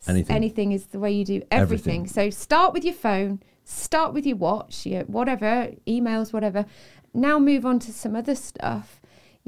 s- 0.02 0.09
Anything. 0.31 0.73
is 0.73 0.87
the 0.88 0.99
way 0.99 1.11
you 1.12 1.25
do 1.25 1.43
everything. 1.50 2.02
Everything. 2.02 2.07
So 2.07 2.31
start 2.31 2.73
with 2.75 2.85
your 2.85 2.95
phone, 2.95 3.40
start 3.64 4.12
with 4.12 4.26
your 4.26 4.37
watch, 4.37 4.85
your 4.87 5.05
whatever 5.05 5.71
emails, 5.87 6.33
whatever. 6.33 6.67
Now 7.14 7.38
move 7.38 7.64
on 7.67 7.79
to 7.81 7.93
some 7.93 8.14
other 8.14 8.35
stuff. 8.35 9.00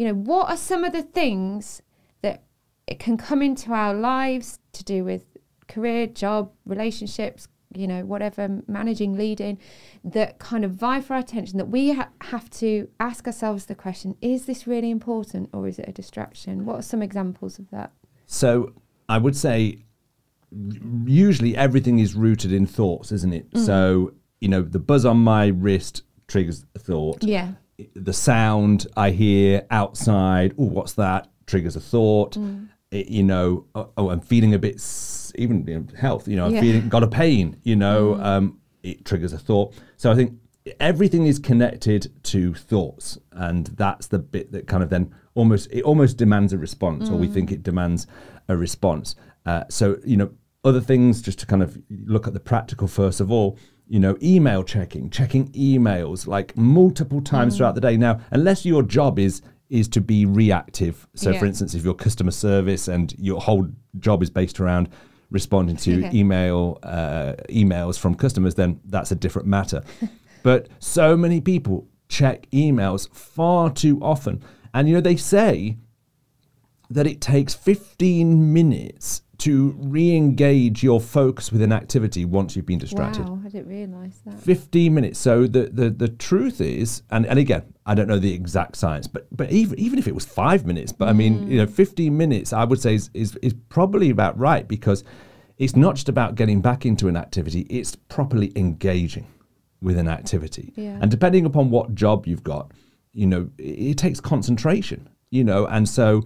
You 0.03 0.09
know, 0.09 0.15
what 0.15 0.51
are 0.51 0.57
some 0.57 0.83
of 0.83 0.93
the 0.93 1.05
things 1.05 1.81
that 2.23 2.43
it 2.89 2.99
can 2.99 3.17
come 3.17 3.41
into 3.41 3.73
our 3.73 3.95
lives 3.95 4.59
to 4.73 4.83
do 4.83 5.05
with 5.05 5.25
career, 5.69 6.09
job, 6.09 6.51
relationships, 6.67 7.47
you 7.73 7.87
know, 7.87 8.05
whatever, 8.05 8.63
managing, 8.67 9.17
leading, 9.17 9.59
that 10.03 10.41
kind 10.41 10.65
of 10.65 10.73
vie 10.73 11.01
for 11.01 11.15
our 11.15 11.21
attention, 11.21 11.57
that 11.59 11.67
we 11.69 11.93
ha- 11.93 12.09
have 12.23 12.51
to 12.51 12.89
ask 12.99 13.29
ourselves 13.29 13.67
the 13.67 13.77
question 13.77 14.17
is 14.21 14.47
this 14.47 14.67
really 14.67 14.91
important 14.91 15.49
or 15.53 15.69
is 15.69 15.79
it 15.79 15.89
a 15.89 15.93
distraction? 15.93 16.65
What 16.65 16.81
are 16.81 16.83
some 16.83 17.01
examples 17.01 17.61
of 17.61 17.71
that? 17.71 17.93
So 18.27 18.73
I 19.09 19.19
would 19.19 19.37
say 19.37 19.85
usually 21.07 21.57
everything 21.57 22.01
is 22.01 22.17
rooted 22.17 22.51
in 22.51 22.67
thoughts, 22.67 23.13
isn't 23.13 23.33
it? 23.33 23.49
Mm. 23.53 23.65
So, 23.65 24.15
you 24.41 24.49
know, 24.49 24.63
the 24.63 24.81
buzz 24.81 25.05
on 25.05 25.19
my 25.19 25.47
wrist 25.47 26.03
triggers 26.27 26.67
a 26.75 26.81
thought. 26.81 27.23
Yeah. 27.23 27.53
The 27.95 28.13
sound 28.13 28.87
I 28.97 29.11
hear 29.11 29.67
outside, 29.71 30.55
oh, 30.59 30.65
what's 30.65 30.93
that? 30.95 31.29
Triggers 31.47 31.77
a 31.77 31.81
thought. 31.81 32.37
Mm. 32.37 32.69
It- 32.91 33.09
you 33.09 33.23
know, 33.23 33.67
oh, 33.75 33.91
oh, 33.97 34.11
I'm 34.11 34.21
feeling 34.21 34.53
a 34.55 34.59
bit, 34.59 34.75
s- 34.77 35.33
even 35.37 35.67
you 35.67 35.81
know, 35.81 35.87
health, 35.99 36.29
you 36.29 36.37
know, 36.37 36.47
I'm 36.47 36.55
Yeah. 36.55 36.61
feeling, 36.61 36.89
got 36.89 37.03
a 37.03 37.09
pain, 37.09 37.57
you 37.63 37.75
know, 37.77 38.15
um, 38.23 38.59
it 38.83 39.05
triggers 39.05 39.33
a 39.33 39.39
thought. 39.39 39.73
So 39.97 40.11
I 40.11 40.15
think 40.15 40.35
everything 40.79 41.27
is 41.27 41.39
connected 41.39 42.11
to 42.25 42.53
thoughts. 42.55 43.19
And 43.33 43.67
that's 43.69 44.07
the 44.09 44.19
bit 44.19 44.53
that 44.53 44.67
kind 44.67 44.83
of 44.83 44.91
then 44.91 45.11
almost, 45.35 45.69
it 45.73 45.83
almost 45.83 46.17
demands 46.19 46.53
a 46.53 46.59
response, 46.59 47.09
or 47.09 47.17
we 47.17 47.27
think 47.29 47.51
it 47.51 47.63
demands 47.63 48.07
a 48.49 48.57
response. 48.57 49.15
Uh, 49.47 49.65
so, 49.71 49.97
you 50.05 50.17
know, 50.17 50.31
other 50.65 50.81
things, 50.81 51.21
just 51.23 51.39
to 51.41 51.47
kind 51.47 51.63
of 51.63 51.79
look 52.05 52.27
at 52.29 52.35
the 52.35 52.41
practical 52.41 52.87
first 52.87 53.21
of 53.21 53.33
all, 53.33 53.57
you 53.89 54.01
know, 54.01 54.17
email 54.23 54.63
checking, 54.65 55.11
checking 55.11 55.49
emails 55.53 56.27
like 56.27 56.57
multiple 56.57 57.21
times 57.21 57.57
throughout 57.57 57.75
the 57.75 57.81
day. 57.81 57.97
Now, 57.97 58.21
unless 58.31 58.65
your 58.65 58.83
job 58.83 59.19
is 59.19 59.43
is 59.69 59.89
to 59.89 60.01
be 60.03 60.27
reactive. 60.27 61.09
So, 61.15 61.33
for 61.33 61.47
instance, 61.47 61.75
if 61.75 61.83
you're 61.83 61.95
customer 61.95 62.31
service 62.31 62.89
and 62.89 63.15
your 63.19 63.41
whole 63.41 63.67
job 64.01 64.23
is 64.23 64.29
based 64.29 64.61
around 64.61 64.91
responding 65.31 65.77
to 65.77 66.01
Yeah. 66.03 66.11
email 66.13 66.79
uh, 66.83 67.33
emails 67.49 67.99
from 67.99 68.15
customers, 68.15 68.55
then 68.55 68.81
that's 68.85 69.13
a 69.13 69.15
different 69.15 69.49
matter. 69.49 69.83
but 70.43 70.69
so 70.79 71.17
many 71.17 71.41
people 71.41 71.89
check 72.09 72.47
emails 72.51 73.11
far 73.15 73.71
too 73.71 73.99
often, 74.03 74.43
and 74.75 74.89
you 74.89 74.95
know 74.95 75.01
they 75.01 75.17
say 75.17 75.79
that 76.95 77.07
it 77.07 77.21
takes 77.21 77.55
15 77.55 78.53
minutes 78.53 79.23
to 79.43 79.75
re-engage 79.77 80.85
your 80.85 81.01
focus 81.01 81.51
with 81.51 81.63
an 81.63 81.73
activity 81.73 82.25
once 82.25 82.55
you've 82.55 82.65
been 82.65 82.79
distracted. 82.79 83.29
Wow, 83.29 83.41
I 83.45 83.49
didn't 83.49 83.69
realise 83.69 84.19
that. 84.25 84.39
15 84.39 84.95
minutes. 84.95 85.19
So 85.19 85.49
the, 85.49 85.65
the, 85.65 85.91
the 85.91 86.09
truth 86.09 86.61
is, 86.61 87.03
and, 87.11 87.27
and 87.27 87.41
again, 87.41 87.65
I 87.85 87.97
don't 87.97 88.07
know 88.07 88.21
the 88.21 88.33
exact 88.33 88.77
science, 88.77 89.09
but 89.09 89.27
but 89.33 89.51
even 89.51 89.77
even 89.81 89.99
if 89.99 90.07
it 90.07 90.15
was 90.15 90.25
five 90.25 90.65
minutes, 90.65 90.93
but 90.93 91.09
I 91.09 91.13
mean, 91.13 91.51
you 91.51 91.59
know, 91.59 91.67
mm. 91.67 91.73
15 91.73 92.17
minutes, 92.17 92.53
I 92.53 92.63
would 92.63 92.81
say 92.81 92.95
is, 92.95 93.11
is 93.15 93.35
is 93.43 93.55
probably 93.69 94.11
about 94.11 94.39
right 94.39 94.69
because 94.69 95.03
it's 95.59 95.75
not 95.75 95.97
just 95.97 96.09
about 96.09 96.37
getting 96.37 96.61
back 96.61 96.87
into 96.87 97.09
an 97.09 97.17
activity; 97.17 97.63
it's 97.63 97.97
properly 97.97 98.53
engaging 98.55 99.27
with 99.81 99.99
an 99.99 100.07
activity. 100.07 100.73
Yeah. 100.77 100.99
And 101.01 101.11
depending 101.11 101.45
upon 101.45 101.71
what 101.71 101.97
job 101.97 102.29
you've 102.29 102.45
got, 102.45 102.71
you 103.13 103.27
know, 103.27 103.51
it, 103.59 103.63
it 103.63 103.99
takes 103.99 104.21
concentration. 104.21 105.09
You 105.31 105.43
know, 105.43 105.67
and 105.67 105.89
so 105.89 106.23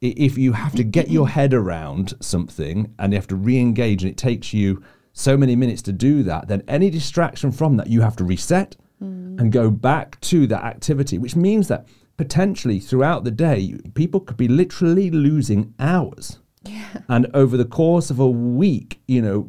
if 0.00 0.36
you 0.36 0.52
have 0.52 0.74
to 0.74 0.84
get 0.84 1.10
your 1.10 1.26
mm-hmm. 1.26 1.34
head 1.34 1.54
around 1.54 2.14
something 2.20 2.94
and 2.98 3.12
you 3.12 3.18
have 3.18 3.26
to 3.26 3.36
re-engage 3.36 4.02
and 4.02 4.10
it 4.10 4.16
takes 4.16 4.52
you 4.52 4.82
so 5.12 5.36
many 5.36 5.56
minutes 5.56 5.80
to 5.82 5.92
do 5.92 6.22
that 6.22 6.48
then 6.48 6.62
any 6.68 6.90
distraction 6.90 7.50
from 7.50 7.76
that 7.76 7.88
you 7.88 8.02
have 8.02 8.16
to 8.16 8.24
reset 8.24 8.76
mm. 9.02 9.40
and 9.40 9.52
go 9.52 9.70
back 9.70 10.20
to 10.20 10.46
that 10.46 10.64
activity 10.64 11.16
which 11.16 11.34
means 11.34 11.68
that 11.68 11.86
potentially 12.16 12.78
throughout 12.78 13.24
the 13.24 13.30
day 13.30 13.78
people 13.94 14.20
could 14.20 14.36
be 14.36 14.48
literally 14.48 15.10
losing 15.10 15.74
hours. 15.78 16.38
Yeah. 16.62 17.02
and 17.08 17.28
over 17.32 17.56
the 17.56 17.64
course 17.64 18.10
of 18.10 18.18
a 18.18 18.28
week 18.28 19.00
you 19.06 19.22
know 19.22 19.48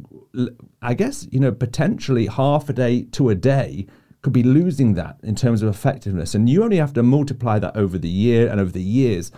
i 0.83 0.93
guess 0.93 1.27
you 1.31 1.39
know 1.39 1.51
potentially 1.51 2.27
half 2.27 2.69
a 2.69 2.73
day 2.73 3.05
to 3.13 3.29
a 3.29 3.35
day 3.35 3.87
could 4.21 4.33
be 4.33 4.43
losing 4.43 4.93
that 4.95 5.17
in 5.23 5.35
terms 5.35 5.61
of 5.61 5.69
effectiveness. 5.69 6.35
And 6.35 6.49
you 6.49 6.61
only 6.63 6.77
have 6.77 6.91
to 6.93 7.03
multiply 7.03 7.59
that 7.59 7.77
over 7.77 7.97
the 7.97 8.09
year 8.09 8.49
and 8.49 8.59
over 8.59 8.71
the 8.71 8.81
years 8.81 9.31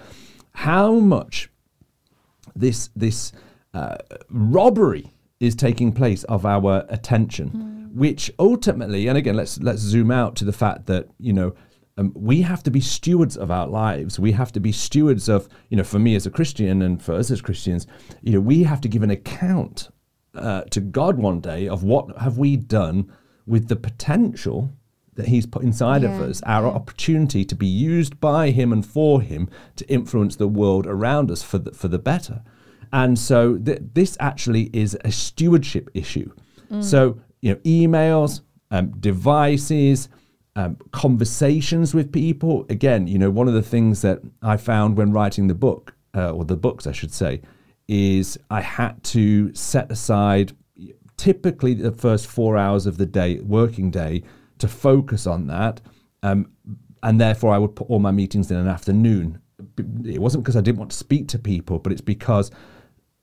how 0.53 0.93
much 0.93 1.49
this 2.55 2.89
this 2.95 3.31
uh, 3.73 3.97
robbery 4.29 5.11
is 5.39 5.55
taking 5.55 5.91
place 5.91 6.23
of 6.25 6.45
our 6.45 6.85
attention, 6.89 7.91
which 7.93 8.31
ultimately, 8.39 9.07
and 9.07 9.17
again, 9.17 9.35
let's 9.35 9.59
let's 9.59 9.81
zoom 9.81 10.11
out 10.11 10.35
to 10.37 10.45
the 10.45 10.53
fact 10.53 10.85
that 10.87 11.07
you 11.19 11.33
know 11.33 11.53
um, 11.97 12.13
we 12.15 12.41
have 12.41 12.63
to 12.63 12.71
be 12.71 12.81
stewards 12.81 13.37
of 13.37 13.51
our 13.51 13.67
lives. 13.67 14.19
We 14.19 14.31
have 14.33 14.51
to 14.53 14.59
be 14.59 14.71
stewards 14.71 15.29
of 15.29 15.47
you 15.69 15.77
know, 15.77 15.83
for 15.83 15.99
me 15.99 16.15
as 16.15 16.25
a 16.25 16.31
Christian 16.31 16.81
and 16.81 17.01
for 17.01 17.13
us 17.13 17.31
as 17.31 17.41
Christians, 17.41 17.87
you 18.21 18.33
know, 18.33 18.39
we 18.39 18.63
have 18.63 18.81
to 18.81 18.87
give 18.87 19.03
an 19.03 19.11
account 19.11 19.89
uh, 20.35 20.61
to 20.71 20.79
God 20.79 21.17
one 21.17 21.41
day 21.41 21.67
of 21.67 21.83
what 21.83 22.17
have 22.17 22.37
we 22.37 22.55
done 22.55 23.11
with 23.45 23.67
the 23.67 23.75
potential 23.75 24.71
that 25.19 25.27
He's 25.27 25.45
put 25.45 25.63
inside 25.63 26.03
of 26.03 26.19
us, 26.19 26.41
our 26.45 26.63
yeah. 26.63 26.73
opportunity 26.73 27.45
to 27.45 27.55
be 27.55 27.67
used 27.67 28.19
by 28.19 28.49
him 28.49 28.73
and 28.73 28.85
for 28.85 29.21
him 29.21 29.49
to 29.75 29.87
influence 29.87 30.35
the 30.35 30.47
world 30.47 30.87
around 30.87 31.29
us 31.29 31.43
for 31.43 31.59
the, 31.59 31.71
for 31.71 31.87
the 31.87 31.99
better. 31.99 32.41
And 32.91 33.19
so 33.19 33.57
th- 33.57 33.81
this 33.93 34.17
actually 34.19 34.69
is 34.73 34.97
a 35.05 35.11
stewardship 35.11 35.89
issue. 35.93 36.31
So, 36.81 37.19
you 37.41 37.51
know, 37.51 37.59
emails, 37.61 38.41
um, 38.71 38.91
devices, 38.99 40.09
um, 40.55 40.77
conversations 40.91 41.93
with 41.93 42.11
people. 42.11 42.65
Again, 42.69 43.07
you 43.07 43.17
know, 43.17 43.31
one 43.31 43.47
of 43.47 43.53
the 43.53 43.61
things 43.61 44.01
that 44.01 44.19
I 44.41 44.57
found 44.57 44.97
when 44.97 45.11
writing 45.11 45.47
the 45.47 45.55
book, 45.55 45.95
uh, 46.15 46.31
or 46.31 46.45
the 46.45 46.57
books, 46.57 46.85
I 46.85 46.91
should 46.91 47.13
say, 47.13 47.41
is 47.87 48.37
I 48.49 48.61
had 48.61 49.03
to 49.05 49.53
set 49.53 49.91
aside 49.91 50.53
typically 51.17 51.73
the 51.73 51.91
first 51.91 52.27
four 52.27 52.55
hours 52.55 52.85
of 52.85 52.97
the 52.97 53.05
day, 53.05 53.39
working 53.39 53.91
day, 53.91 54.23
to 54.59 54.67
focus 54.67 55.27
on 55.27 55.47
that. 55.47 55.81
Um, 56.23 56.51
and 57.01 57.19
therefore, 57.19 57.53
I 57.53 57.57
would 57.57 57.75
put 57.75 57.89
all 57.89 57.99
my 57.99 58.11
meetings 58.11 58.51
in 58.51 58.57
an 58.57 58.67
afternoon. 58.67 59.41
It 60.05 60.19
wasn't 60.19 60.43
because 60.43 60.55
I 60.57 60.61
didn't 60.61 60.79
want 60.79 60.91
to 60.91 60.97
speak 60.97 61.27
to 61.29 61.39
people, 61.39 61.79
but 61.79 61.91
it's 61.91 62.01
because 62.01 62.51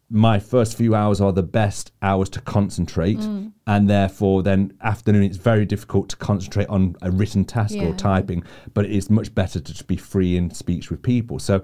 my 0.08 0.38
first 0.38 0.76
few 0.76 0.94
hours 0.94 1.20
are 1.20 1.32
the 1.32 1.42
best 1.42 1.92
hours 2.00 2.28
to 2.30 2.40
concentrate. 2.40 3.18
And 3.66 3.90
therefore, 3.90 4.42
then 4.42 4.72
afternoon, 4.82 5.24
it's 5.24 5.36
very 5.36 5.66
difficult 5.66 6.08
to 6.10 6.16
concentrate 6.16 6.68
on 6.68 6.96
a 7.02 7.10
written 7.10 7.44
task 7.44 7.76
or 7.76 7.92
typing, 7.94 8.44
but 8.72 8.84
it 8.84 8.92
is 8.92 9.10
much 9.10 9.34
better 9.34 9.58
to 9.60 9.72
just 9.72 9.88
be 9.88 9.96
free 9.96 10.36
in 10.36 10.50
speech 10.50 10.90
with 10.90 11.02
people. 11.02 11.38
So, 11.38 11.62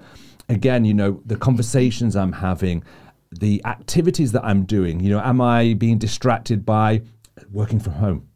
again, 0.49 0.83
you 0.85 0.93
know, 0.93 1.21
the 1.25 1.37
conversations 1.37 2.15
I'm 2.15 2.33
having, 2.33 2.83
the 3.31 3.61
activities 3.65 4.33
that 4.33 4.43
I'm 4.43 4.65
doing, 4.65 4.99
you 4.99 5.09
know, 5.09 5.21
am 5.21 5.39
I 5.39 5.73
being 5.73 5.97
distracted 5.97 6.65
by 6.65 7.01
working 7.51 7.79
from 7.79 7.93
home? 7.93 8.27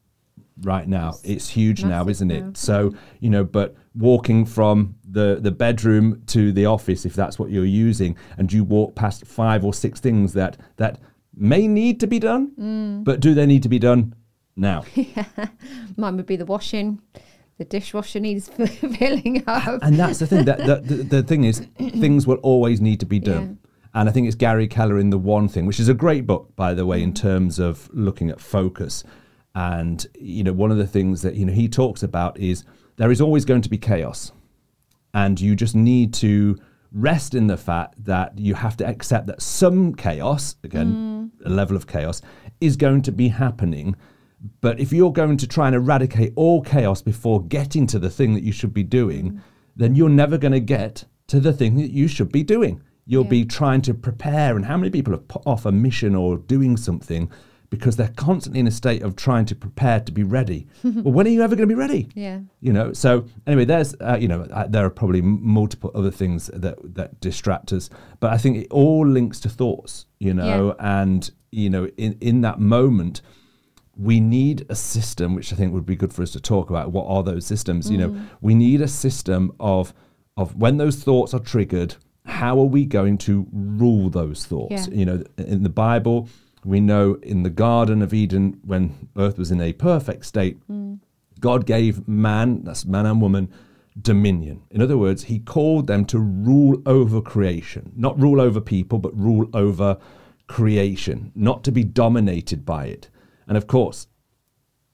Right 0.62 0.88
now. 0.88 1.16
It's 1.24 1.50
huge 1.50 1.84
now, 1.84 2.08
isn't 2.08 2.32
it? 2.32 2.58
So, 2.58 2.94
you 3.20 3.30
know, 3.30 3.44
but 3.44 3.76
walking 3.96 4.46
from 4.46 4.96
the 5.10 5.40
the 5.42 5.52
bedroom 5.52 6.22
to 6.28 6.52
the 6.52 6.66
office 6.66 7.06
if 7.06 7.14
that's 7.16 7.40
what 7.40 7.50
you're 7.50 7.66
using 7.66 8.16
and 8.38 8.54
you 8.54 8.64
walk 8.64 8.94
past 8.96 9.26
five 9.26 9.64
or 9.66 9.74
six 9.74 10.00
things 10.00 10.34
that 10.34 10.58
that 10.78 11.00
may 11.36 11.68
need 11.68 12.00
to 12.00 12.08
be 12.08 12.20
done, 12.20 12.52
Mm. 12.60 13.04
but 13.04 13.20
do 13.20 13.34
they 13.34 13.46
need 13.46 13.64
to 13.64 13.70
be 13.70 13.80
done 13.80 14.14
now? 14.56 14.84
Mine 15.98 16.18
would 16.18 16.26
be 16.26 16.36
the 16.36 16.46
washing. 16.46 17.02
The 17.58 17.66
dishwasher 17.66 18.20
needs 18.20 18.50
filling 18.98 19.44
up. 19.48 19.80
and 19.82 19.98
that's 19.98 20.20
the 20.20 20.28
thing 20.28 20.46
that 20.46 20.60
the, 20.60 20.76
the, 20.76 21.04
the 21.04 21.24
thing 21.24 21.44
is 21.44 21.60
things 21.78 22.28
will 22.28 22.38
always 22.38 22.80
need 22.82 23.00
to 23.00 23.06
be 23.08 23.20
done. 23.20 23.58
and 23.96 24.08
I 24.08 24.12
think 24.12 24.28
it's 24.28 24.36
Gary 24.36 24.68
Keller 24.68 25.00
in 25.00 25.10
The 25.10 25.18
One 25.18 25.48
Thing, 25.48 25.66
which 25.66 25.80
is 25.80 25.90
a 25.90 25.96
great 25.96 26.28
book, 26.28 26.56
by 26.56 26.76
the 26.76 26.86
way, 26.86 27.02
in 27.02 27.14
terms 27.16 27.58
of 27.58 27.90
looking 27.94 28.30
at 28.30 28.40
focus. 28.40 29.04
And, 29.58 30.06
you 30.20 30.44
know, 30.44 30.54
one 30.54 30.70
of 30.70 30.78
the 30.78 30.86
things 30.86 31.24
that, 31.24 31.34
you 31.34 31.44
know, 31.44 31.52
he 31.52 31.68
talks 31.68 32.04
about 32.04 32.40
is 32.40 32.64
there 32.98 33.10
is 33.10 33.20
always 33.20 33.44
going 33.44 33.64
to 33.64 33.70
be 33.70 33.78
chaos. 33.80 34.32
And 35.16 35.42
you 35.42 35.56
just 35.56 35.74
need 35.74 36.14
to 36.16 36.58
rest 36.92 37.34
in 37.34 37.48
the 37.48 37.58
fact 37.58 37.96
that 38.06 38.38
you 38.38 38.54
have 38.54 38.78
to 38.78 38.86
accept 38.86 39.26
that 39.26 39.42
some 39.42 39.96
chaos, 39.96 40.58
again, 40.64 40.94
mm. 40.94 41.46
a 41.48 41.50
level 41.50 41.76
of 41.76 41.88
chaos, 41.88 42.22
is 42.62 42.78
going 42.78 43.02
to 43.02 43.12
be 43.12 43.30
happening. 43.30 43.96
But 44.62 44.80
if 44.80 44.94
you're 44.94 45.12
going 45.12 45.38
to 45.38 45.48
try 45.48 45.66
and 45.66 45.76
eradicate 45.76 46.34
all 46.36 46.62
chaos 46.62 47.02
before 47.02 47.42
getting 47.42 47.88
to 47.88 47.98
the 47.98 48.12
thing 48.12 48.36
that 48.36 48.44
you 48.44 48.52
should 48.52 48.76
be 48.76 48.84
doing, 48.84 49.32
mm. 49.32 49.42
then 49.76 49.96
you're 49.96 50.08
never 50.24 50.38
going 50.38 50.52
to 50.52 50.60
get 50.60 51.06
to 51.28 51.40
the 51.40 51.52
thing 51.52 51.78
that 51.78 51.92
you 51.92 52.08
should 52.08 52.32
be 52.32 52.44
doing. 52.44 52.84
You'll 53.08 53.24
Yeah. 53.24 53.40
be 53.40 53.46
trying 53.46 53.82
to 53.84 53.96
prepare. 53.96 54.56
And 54.56 54.66
how 54.66 54.78
many 54.78 54.92
people 54.92 55.14
have 55.14 55.28
put 55.28 55.42
off 55.48 55.66
a 55.66 55.72
mission 55.72 56.14
or 56.14 56.38
doing 56.38 56.78
something 56.78 57.32
because 57.70 57.98
they're 57.98 58.14
constantly 58.16 58.60
in 58.62 58.68
a 58.68 58.72
state 58.72 59.02
of 59.02 59.16
trying 59.16 59.46
to 59.46 59.56
prepare 59.56 60.00
to 60.00 60.12
be 60.12 60.24
ready? 60.24 60.68
well, 60.84 61.14
when 61.14 61.28
are 61.28 61.30
you 61.30 61.42
ever 61.42 61.56
going 61.56 61.68
to 61.68 61.76
be 61.76 61.80
ready? 61.80 62.08
Yeah. 62.16 62.40
you 62.62 62.72
know 62.74 62.94
so 62.94 63.26
anyway 63.46 63.66
there's 63.66 63.94
uh, 64.02 64.18
you 64.20 64.28
know 64.28 64.42
uh, 64.52 64.68
there 64.68 64.86
are 64.86 64.90
probably 64.90 65.22
multiple 65.22 65.92
other 65.96 66.12
things 66.12 66.48
that 66.54 66.76
that 66.96 67.20
distract 67.20 67.72
us 67.74 67.90
but 68.20 68.32
i 68.34 68.38
think 68.38 68.58
it 68.58 68.68
all 68.72 69.06
links 69.06 69.40
to 69.42 69.50
thoughts 69.50 70.06
you 70.20 70.34
know 70.34 70.76
and 70.80 71.32
you 71.52 71.70
know 71.70 71.88
in 71.98 72.18
in 72.22 72.42
that 72.42 72.60
moment 72.60 73.22
we 73.96 74.20
need 74.20 74.66
a 74.70 74.76
system 74.76 75.36
which 75.36 75.52
i 75.54 75.56
think 75.56 75.74
would 75.74 75.86
be 75.86 75.96
good 75.96 76.14
for 76.14 76.22
us 76.24 76.32
to 76.32 76.40
talk 76.40 76.70
about 76.70 76.92
what 76.92 77.06
are 77.08 77.24
those 77.24 77.46
systems 77.46 77.90
you 77.90 77.98
know 77.98 78.16
we 78.42 78.54
need 78.56 78.82
a 78.82 78.88
system 78.88 79.52
of 79.60 79.94
of 80.36 80.56
when 80.56 80.78
those 80.78 80.98
thoughts 81.04 81.34
are 81.34 81.40
triggered 81.40 81.96
how 82.26 82.60
are 82.60 82.66
we 82.78 82.86
going 82.86 83.18
to 83.18 83.48
rule 83.52 84.10
those 84.10 84.46
thoughts 84.46 84.88
Yeah. 84.88 84.94
you 85.00 85.06
know 85.06 85.24
in 85.38 85.64
the 85.64 85.70
bible 85.70 86.28
we 86.68 86.80
know 86.80 87.18
in 87.24 87.44
the 87.44 87.50
garden 87.50 88.02
of 88.02 88.14
eden 88.14 88.60
when 88.64 89.10
earth 89.18 89.38
was 89.38 89.52
in 89.52 89.62
a 89.62 89.74
perfect 89.74 90.26
state 90.26 90.58
hmm. 90.68 90.96
God 91.40 91.66
gave 91.66 92.08
man, 92.08 92.64
that's 92.64 92.86
man 92.86 93.06
and 93.06 93.22
woman, 93.22 93.52
dominion. 94.00 94.64
In 94.70 94.82
other 94.82 94.98
words, 94.98 95.26
he 95.26 95.40
called 95.40 95.88
them 95.88 96.06
to 96.06 96.20
rule 96.20 96.82
over 96.86 97.22
creation, 97.22 97.92
not 97.96 98.20
rule 98.20 98.42
over 98.42 98.62
people, 98.62 99.00
but 99.00 99.18
rule 99.18 99.50
over 99.54 99.98
creation, 100.48 101.32
not 101.36 101.64
to 101.64 101.72
be 101.72 101.84
dominated 101.84 102.66
by 102.66 102.86
it. 102.86 103.10
And 103.48 103.58
of 103.58 103.68
course, 103.68 104.08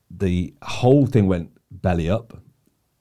the 0.09 0.53
whole 0.63 1.05
thing 1.05 1.27
went 1.27 1.51
belly 1.71 2.09
up 2.09 2.37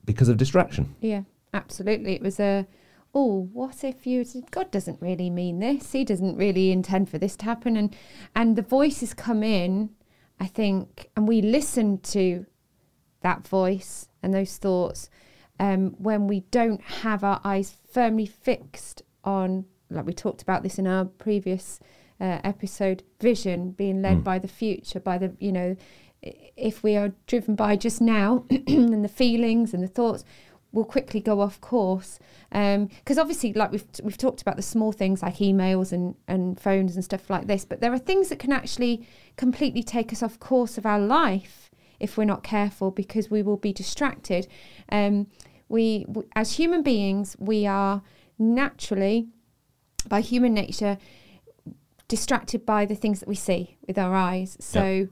because 0.04 0.28
of 0.28 0.36
distraction. 0.36 0.94
Yeah, 1.00 1.22
absolutely. 1.54 2.14
It 2.14 2.22
was 2.22 2.40
a, 2.40 2.66
oh, 3.14 3.48
what 3.52 3.84
if 3.84 4.06
you? 4.06 4.24
God 4.50 4.70
doesn't 4.70 5.02
really 5.02 5.30
mean 5.30 5.58
this. 5.58 5.92
He 5.92 6.04
doesn't 6.04 6.36
really 6.36 6.72
intend 6.72 7.10
for 7.10 7.18
this 7.18 7.36
to 7.36 7.44
happen. 7.44 7.76
And 7.76 7.94
and 8.34 8.56
the 8.56 8.62
voices 8.62 9.14
come 9.14 9.42
in, 9.42 9.90
I 10.40 10.46
think, 10.46 11.10
and 11.16 11.28
we 11.28 11.42
listen 11.42 11.98
to 11.98 12.46
that 13.20 13.46
voice 13.46 14.08
and 14.22 14.34
those 14.34 14.56
thoughts 14.56 15.08
um, 15.62 15.94
when 15.98 16.26
we 16.26 16.40
don't 16.50 16.82
have 16.82 17.22
our 17.22 17.40
eyes 17.44 17.76
firmly 17.92 18.26
fixed 18.26 19.02
on, 19.22 19.64
like 19.90 20.06
we 20.06 20.12
talked 20.12 20.42
about 20.42 20.64
this 20.64 20.78
in 20.78 20.88
our 20.88 21.04
previous 21.04 21.78
uh, 22.20 22.40
episode, 22.42 23.04
vision 23.20 23.70
being 23.70 24.02
led 24.02 24.24
by 24.24 24.38
the 24.38 24.48
future, 24.48 24.98
by 24.98 25.18
the 25.18 25.36
you 25.38 25.52
know, 25.52 25.76
if 26.20 26.82
we 26.82 26.96
are 26.96 27.12
driven 27.26 27.54
by 27.54 27.76
just 27.76 28.00
now 28.00 28.44
and 28.50 29.04
the 29.04 29.08
feelings 29.08 29.72
and 29.72 29.82
the 29.82 29.88
thoughts, 29.88 30.24
we'll 30.72 30.84
quickly 30.84 31.20
go 31.20 31.40
off 31.40 31.60
course. 31.60 32.18
Because 32.50 33.18
obviously, 33.18 33.52
like 33.52 33.72
we've 33.72 33.84
we've 34.02 34.18
talked 34.18 34.42
about 34.42 34.56
the 34.56 34.62
small 34.62 34.92
things 34.92 35.22
like 35.22 35.36
emails 35.36 35.92
and 35.92 36.14
and 36.26 36.58
phones 36.60 36.94
and 36.96 37.04
stuff 37.04 37.30
like 37.30 37.46
this, 37.46 37.64
but 37.64 37.80
there 37.80 37.92
are 37.92 37.98
things 37.98 38.28
that 38.28 38.38
can 38.38 38.52
actually 38.52 39.06
completely 39.36 39.82
take 39.82 40.12
us 40.12 40.22
off 40.22 40.38
course 40.38 40.78
of 40.78 40.86
our 40.86 41.00
life 41.00 41.70
if 42.00 42.16
we're 42.16 42.24
not 42.24 42.42
careful 42.42 42.90
because 42.90 43.30
we 43.30 43.42
will 43.42 43.56
be 43.56 43.72
distracted. 43.72 44.48
Um, 44.90 45.28
we, 45.68 46.04
w 46.04 46.28
as 46.34 46.54
human 46.54 46.82
beings, 46.82 47.36
we 47.38 47.66
are 47.66 48.02
naturally, 48.38 49.28
by 50.06 50.20
human 50.20 50.52
nature, 50.52 50.98
distracted 52.08 52.66
by 52.66 52.84
the 52.84 52.94
things 52.94 53.20
that 53.20 53.28
we 53.28 53.34
see 53.34 53.78
with 53.86 53.96
our 53.96 54.14
eyes. 54.14 54.58
So, 54.60 55.08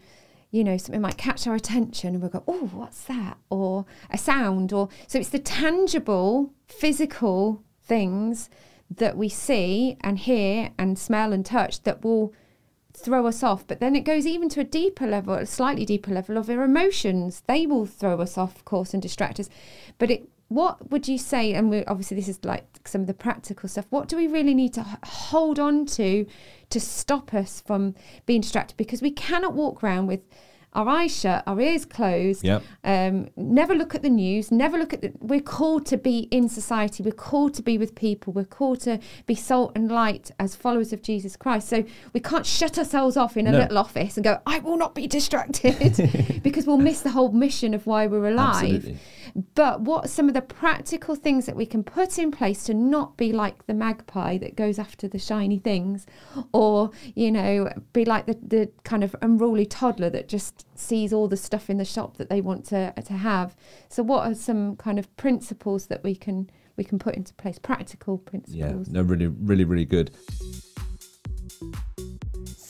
you 0.50 0.64
know, 0.64 0.76
something 0.76 1.00
might 1.00 1.16
catch 1.16 1.46
our 1.46 1.54
attention 1.54 2.14
and 2.14 2.20
we'll 2.20 2.30
go, 2.30 2.42
oh, 2.48 2.70
what's 2.72 3.04
that? 3.04 3.38
Or 3.50 3.86
a 4.10 4.18
sound. 4.18 4.72
Or 4.72 4.88
so 5.06 5.18
it's 5.18 5.28
the 5.28 5.38
tangible, 5.38 6.52
physical 6.66 7.62
things 7.84 8.50
that 8.90 9.16
we 9.16 9.28
see 9.28 9.96
and 10.00 10.18
hear 10.18 10.70
and 10.76 10.98
smell 10.98 11.32
and 11.32 11.46
touch 11.46 11.82
that 11.84 12.04
will 12.04 12.34
throw 12.92 13.26
us 13.26 13.42
off. 13.42 13.66
But 13.66 13.78
then 13.78 13.94
it 13.94 14.00
goes 14.00 14.26
even 14.26 14.48
to 14.50 14.60
a 14.60 14.64
deeper 14.64 15.06
level, 15.06 15.34
a 15.34 15.46
slightly 15.46 15.84
deeper 15.84 16.10
level 16.12 16.36
of 16.36 16.50
our 16.50 16.64
emotions. 16.64 17.42
They 17.46 17.66
will 17.66 17.86
throw 17.86 18.20
us 18.20 18.36
off 18.36 18.64
course 18.64 18.92
and 18.92 19.00
distract 19.00 19.38
us. 19.38 19.48
But 19.98 20.10
it, 20.10 20.28
what 20.50 20.90
would 20.90 21.06
you 21.06 21.16
say? 21.16 21.54
And 21.54 21.70
we 21.70 21.84
obviously 21.84 22.16
this 22.16 22.28
is 22.28 22.40
like 22.44 22.66
some 22.84 23.00
of 23.02 23.06
the 23.06 23.14
practical 23.14 23.68
stuff. 23.68 23.86
What 23.90 24.08
do 24.08 24.16
we 24.16 24.26
really 24.26 24.52
need 24.52 24.74
to 24.74 24.84
hold 25.04 25.58
on 25.60 25.86
to 25.86 26.26
to 26.70 26.80
stop 26.80 27.32
us 27.32 27.62
from 27.64 27.94
being 28.26 28.40
distracted? 28.40 28.76
Because 28.76 29.00
we 29.00 29.12
cannot 29.12 29.54
walk 29.54 29.84
around 29.84 30.08
with 30.08 30.20
our 30.72 30.88
eyes 30.88 31.16
shut, 31.16 31.42
our 31.48 31.60
ears 31.60 31.84
closed. 31.84 32.44
Yep. 32.44 32.62
Um, 32.84 33.28
never 33.36 33.74
look 33.74 33.94
at 33.94 34.02
the 34.02 34.10
news. 34.10 34.50
Never 34.52 34.76
look 34.78 34.92
at 34.92 35.02
the. 35.02 35.12
We're 35.20 35.40
called 35.40 35.86
to 35.86 35.96
be 35.96 36.28
in 36.32 36.48
society. 36.48 37.02
We're 37.04 37.10
called 37.12 37.54
to 37.54 37.62
be 37.62 37.78
with 37.78 37.94
people. 37.94 38.32
We're 38.32 38.44
called 38.44 38.80
to 38.82 38.98
be 39.26 39.34
salt 39.36 39.72
and 39.76 39.90
light 39.90 40.32
as 40.40 40.54
followers 40.56 40.92
of 40.92 41.02
Jesus 41.02 41.36
Christ. 41.36 41.68
So 41.68 41.84
we 42.12 42.18
can't 42.20 42.46
shut 42.46 42.76
ourselves 42.76 43.16
off 43.16 43.36
in 43.36 43.46
a 43.46 43.52
No. 43.52 43.58
little 43.58 43.78
office 43.78 44.16
and 44.16 44.24
go, 44.24 44.38
"I 44.46 44.58
will 44.60 44.76
not 44.76 44.94
be 44.96 45.06
distracted," 45.08 46.40
because 46.44 46.66
we'll 46.66 46.78
miss 46.78 47.00
the 47.02 47.10
whole 47.10 47.30
mission 47.32 47.72
of 47.74 47.86
why 47.86 48.06
we're 48.08 48.28
alive. 48.28 48.62
Absolutely. 48.64 48.98
But 49.54 49.82
what 49.82 50.04
are 50.04 50.08
some 50.08 50.28
of 50.28 50.34
the 50.34 50.42
practical 50.42 51.14
things 51.14 51.46
that 51.46 51.56
we 51.56 51.66
can 51.66 51.82
put 51.82 52.18
in 52.18 52.30
place 52.30 52.64
to 52.64 52.74
not 52.74 53.16
be 53.16 53.32
like 53.32 53.66
the 53.66 53.74
magpie 53.74 54.38
that 54.38 54.56
goes 54.56 54.78
after 54.78 55.08
the 55.08 55.18
shiny 55.18 55.58
things, 55.58 56.06
or 56.52 56.90
you 57.14 57.30
know, 57.30 57.72
be 57.92 58.04
like 58.04 58.26
the, 58.26 58.38
the 58.46 58.70
kind 58.84 59.04
of 59.04 59.14
unruly 59.22 59.66
toddler 59.66 60.10
that 60.10 60.28
just 60.28 60.66
sees 60.78 61.12
all 61.12 61.28
the 61.28 61.36
stuff 61.36 61.70
in 61.70 61.78
the 61.78 61.84
shop 61.84 62.16
that 62.16 62.28
they 62.28 62.40
want 62.40 62.64
to 62.66 62.92
to 62.92 63.12
have. 63.12 63.56
So, 63.88 64.02
what 64.02 64.26
are 64.26 64.34
some 64.34 64.76
kind 64.76 64.98
of 64.98 65.14
principles 65.16 65.86
that 65.86 66.02
we 66.02 66.14
can 66.14 66.50
we 66.76 66.84
can 66.84 66.98
put 66.98 67.14
into 67.14 67.34
place? 67.34 67.58
Practical 67.58 68.18
principles. 68.18 68.56
Yeah, 68.56 68.68
principles. 68.68 68.94
no, 68.94 69.02
really, 69.02 69.26
really, 69.26 69.64
really 69.64 69.84
good. 69.84 70.10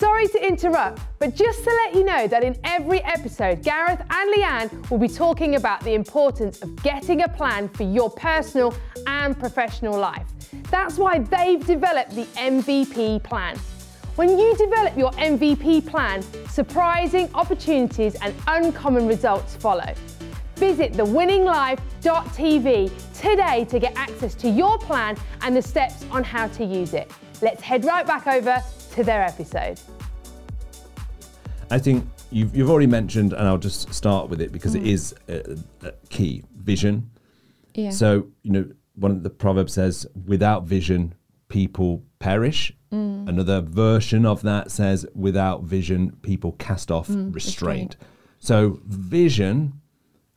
Sorry 0.01 0.27
to 0.29 0.47
interrupt, 0.47 1.03
but 1.19 1.37
just 1.37 1.63
to 1.63 1.69
let 1.85 1.95
you 1.95 2.05
know 2.05 2.27
that 2.27 2.43
in 2.43 2.57
every 2.65 3.03
episode, 3.05 3.63
Gareth 3.63 4.01
and 4.09 4.35
Leanne 4.35 4.91
will 4.91 4.97
be 4.97 5.09
talking 5.09 5.57
about 5.57 5.83
the 5.83 5.93
importance 5.93 6.63
of 6.63 6.75
getting 6.83 7.21
a 7.21 7.29
plan 7.29 7.69
for 7.69 7.83
your 7.83 8.09
personal 8.09 8.75
and 9.07 9.39
professional 9.39 9.99
life. 9.99 10.27
That's 10.71 10.97
why 10.97 11.19
they've 11.19 11.63
developed 11.67 12.15
the 12.15 12.25
MVP 12.35 13.23
plan. 13.25 13.59
When 14.17 14.39
you 14.39 14.57
develop 14.57 14.97
your 14.97 15.11
MVP 15.13 15.87
plan, 15.87 16.23
surprising 16.49 17.29
opportunities 17.35 18.15
and 18.23 18.35
uncommon 18.47 19.07
results 19.07 19.55
follow. 19.57 19.93
Visit 20.57 20.95
thewinninglife.tv 20.95 22.91
today 23.21 23.67
to 23.67 23.79
get 23.79 23.95
access 23.97 24.35
to 24.37 24.49
your 24.49 24.79
plan 24.79 25.19
and 25.43 25.55
the 25.55 25.61
steps 25.61 26.07
on 26.11 26.25
how 26.25 26.49
to 26.49 26.65
use 26.65 26.95
it. 26.95 27.13
Let's 27.43 27.61
head 27.61 27.85
right 27.85 28.07
back 28.07 28.27
over 28.27 28.65
to 28.93 29.05
their 29.05 29.23
episode. 29.23 29.81
I 31.71 31.79
think 31.79 32.07
you've, 32.31 32.57
you've 32.57 32.71
already 32.71 32.87
mentioned, 32.87 33.33
and 33.33 33.47
I'll 33.47 33.59
just 33.59 33.93
start 33.95 34.29
with 34.29 34.41
it 34.41 34.53
because 34.53 34.75
it 34.75 34.87
is 34.87 35.15
uh, 35.29 35.57
uh, 35.85 35.91
key 36.09 36.43
vision. 36.57 37.11
Yeah. 37.75 37.91
So, 37.91 38.27
you 38.43 38.51
know, 38.51 38.69
one 38.95 39.13
of 39.13 39.23
the 39.23 39.31
proverbs 39.31 39.75
says, 39.75 40.07
without 40.27 40.65
vision, 40.65 41.15
people 41.49 42.03
perish. 42.19 42.73
Another 42.93 43.61
version 43.61 44.27
of 44.27 44.43
that 44.43 44.73
says, 44.73 45.07
without 45.15 45.63
vision, 45.63 46.17
people 46.23 46.53
cast 46.53 46.91
off 46.91 47.07
restraint. 47.09 47.33
restraint. 47.35 47.97
So, 48.41 48.81
vision 48.85 49.81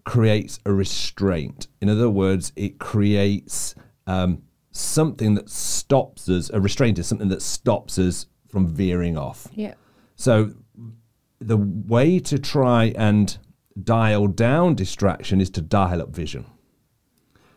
creates 0.03 0.59
a 0.63 0.71
restraint. 0.71 1.67
In 1.81 1.89
other 1.89 2.11
words, 2.11 2.53
it 2.55 2.77
creates 2.77 3.73
um, 4.05 4.43
something 4.69 5.33
that 5.33 5.49
stops 5.49 6.29
us. 6.29 6.51
A 6.51 6.61
restraint 6.61 6.99
is 6.99 7.07
something 7.07 7.29
that 7.29 7.41
stops 7.41 7.97
us 7.97 8.27
from 8.53 8.67
veering 8.67 9.17
off. 9.17 9.47
yeah. 9.55 9.73
So 10.15 10.53
the 11.39 11.57
way 11.57 12.19
to 12.19 12.37
try 12.37 12.93
and 12.95 13.35
dial 13.83 14.27
down 14.27 14.75
distraction 14.75 15.41
is 15.41 15.49
to 15.49 15.61
dial 15.61 16.03
up 16.03 16.09
vision. 16.15 16.45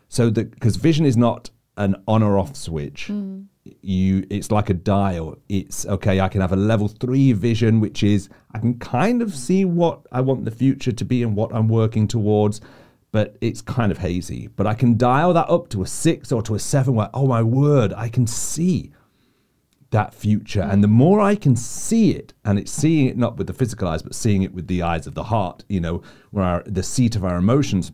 So 0.09 0.31
that 0.31 0.49
because 0.51 0.75
vision 0.75 1.05
is 1.05 1.15
not 1.15 1.51
an 1.77 1.95
on 2.07 2.23
or 2.23 2.39
off 2.39 2.55
switch. 2.55 3.05
Hmm. 3.07 3.43
You 3.81 4.25
it's 4.31 4.49
like 4.49 4.71
a 4.71 4.73
dial. 4.73 5.37
It's 5.49 5.85
okay, 5.85 6.19
I 6.19 6.29
can 6.29 6.41
have 6.41 6.51
a 6.51 6.55
level 6.71 6.87
3 6.87 7.33
vision 7.33 7.79
which 7.79 8.01
is 8.01 8.27
I 8.55 8.59
can 8.59 8.79
kind 8.79 9.21
of 9.21 9.35
see 9.35 9.63
what 9.63 10.01
I 10.11 10.21
want 10.21 10.45
the 10.45 10.51
future 10.51 10.91
to 10.93 11.05
be 11.05 11.21
and 11.21 11.35
what 11.35 11.53
I'm 11.53 11.67
working 11.67 12.07
towards. 12.07 12.59
But 13.11 13.37
it's 13.39 13.61
kind 13.61 13.91
of 13.91 13.99
hazy. 13.99 14.47
But 14.47 14.65
I 14.67 14.73
can 14.73 14.97
dial 14.97 15.33
that 15.33 15.47
up 15.49 15.69
to 15.69 15.83
a 15.83 15.87
six 15.87 16.31
or 16.31 16.41
to 16.43 16.55
a 16.55 16.59
seven 16.59 16.95
where, 16.95 17.09
oh 17.13 17.27
my 17.27 17.43
word, 17.43 17.93
I 17.93 18.09
can 18.09 18.25
see 18.27 18.91
that 19.91 20.13
future. 20.13 20.61
And 20.61 20.83
the 20.83 20.87
more 20.87 21.19
I 21.21 21.35
can 21.35 21.55
see 21.55 22.11
it, 22.11 22.33
and 22.43 22.59
it's 22.59 22.71
seeing 22.71 23.07
it 23.07 23.17
not 23.17 23.37
with 23.37 23.47
the 23.47 23.53
physical 23.53 23.87
eyes, 23.87 24.03
but 24.03 24.13
seeing 24.15 24.43
it 24.43 24.53
with 24.53 24.67
the 24.67 24.81
eyes 24.81 25.07
of 25.07 25.15
the 25.15 25.23
heart, 25.23 25.63
you 25.69 25.79
know, 25.79 26.01
where 26.31 26.43
our, 26.45 26.63
the 26.65 26.83
seat 26.83 27.15
of 27.15 27.23
our 27.23 27.37
emotions, 27.37 27.91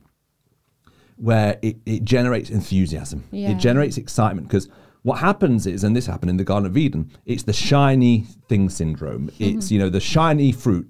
where 1.17 1.59
it, 1.61 1.77
it 1.85 2.03
generates 2.03 2.49
enthusiasm, 2.49 3.23
Yeah. 3.31 3.51
it 3.51 3.57
generates 3.57 3.97
excitement. 3.97 4.47
Because 4.47 4.67
what 5.03 5.19
happens 5.19 5.67
is, 5.67 5.83
and 5.83 5.95
this 5.95 6.07
happened 6.07 6.29
in 6.31 6.37
the 6.37 6.43
Garden 6.43 6.69
of 6.69 6.77
Eden, 6.77 7.11
it's 7.25 7.43
the 7.43 7.53
shiny 7.53 8.25
thing 8.49 8.69
syndrome. 8.69 9.27
Mm-hmm. 9.29 9.57
It's, 9.57 9.71
you 9.71 9.79
know, 9.79 9.89
the 9.89 9.99
shiny 9.99 10.51
fruit. 10.51 10.87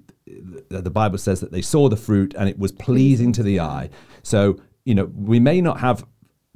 The 0.70 0.80
the 0.80 0.90
Bible 0.90 1.18
says 1.18 1.40
that 1.40 1.52
they 1.52 1.60
saw 1.62 1.88
the 1.88 1.96
fruit 1.96 2.34
and 2.38 2.48
it 2.48 2.58
was 2.58 2.72
pleasing 2.72 3.30
to 3.32 3.42
the 3.42 3.60
eye. 3.60 3.90
So, 4.22 4.58
you 4.84 4.94
know, 4.94 5.04
we 5.14 5.38
may 5.38 5.60
not 5.60 5.80
have 5.80 6.04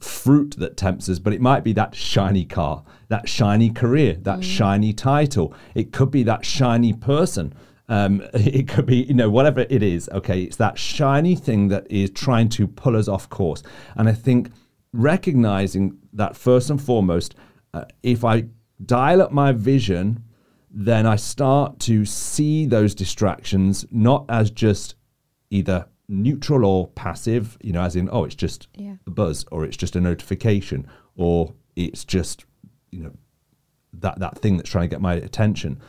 fruit 0.01 0.57
that 0.59 0.77
tempts 0.77 1.09
us, 1.09 1.19
but 1.19 1.33
it 1.33 1.41
might 1.41 1.65
be 1.65 1.73
that 1.73 1.95
shiny 1.95 2.45
car, 2.45 2.85
that 3.09 3.29
shiny 3.29 3.71
career, 3.71 4.15
that 4.23 4.45
shiny 4.45 4.93
title. 4.93 5.55
It 5.75 5.93
could 5.93 6.11
be 6.11 6.23
that 6.25 6.45
shiny 6.45 6.93
person. 6.93 7.53
Um, 7.89 8.23
it 8.35 8.69
could 8.69 8.87
be, 8.87 8.99
you 8.99 9.15
know, 9.15 9.31
whatever 9.31 9.67
it 9.69 9.83
is. 9.83 10.09
Okay, 10.11 10.43
it's 10.43 10.57
that 10.57 10.79
shiny 10.79 11.35
thing 11.35 11.69
that 11.69 11.91
is 11.91 12.11
trying 12.11 12.49
to 12.51 12.69
pull 12.69 12.97
us 12.97 13.09
off 13.09 13.29
course. 13.29 13.63
And 13.97 14.09
I 14.09 14.13
think 14.13 14.51
recognizing 14.93 15.99
that 16.13 16.37
first 16.37 16.71
and 16.71 16.81
foremost, 16.81 17.35
uh, 17.75 17.85
if 18.03 18.25
I 18.25 18.45
dial 18.85 19.21
up 19.23 19.33
my 19.33 19.53
vision, 19.53 20.23
then 20.71 21.07
I 21.07 21.17
start 21.17 21.81
to 21.81 22.05
see 22.05 22.67
those 22.67 22.95
distractions 22.95 23.85
not 23.91 24.27
as 24.29 24.51
just 24.51 24.95
either 25.51 25.87
neutral 26.09 26.65
or 26.65 26.89
passive, 26.89 27.59
you 27.63 27.73
know, 27.73 27.83
as 27.83 27.95
in, 27.97 28.09
oh, 28.11 28.25
it's 28.25 28.35
just 28.35 28.69
Yeah. 28.75 28.97
a 29.07 29.11
buzz 29.11 29.45
or 29.53 29.65
it's 29.65 29.77
just 29.77 29.95
a 29.97 30.01
notification 30.01 30.87
or 31.17 31.53
it's 31.77 32.05
just, 32.05 32.45
you 32.91 33.03
know, 33.03 33.13
that, 33.93 34.19
that 34.19 34.39
thing 34.39 34.57
that's 34.57 34.71
trying 34.71 34.89
to 34.89 34.95
get 34.95 35.01
my 35.01 35.15
attention. 35.15 35.81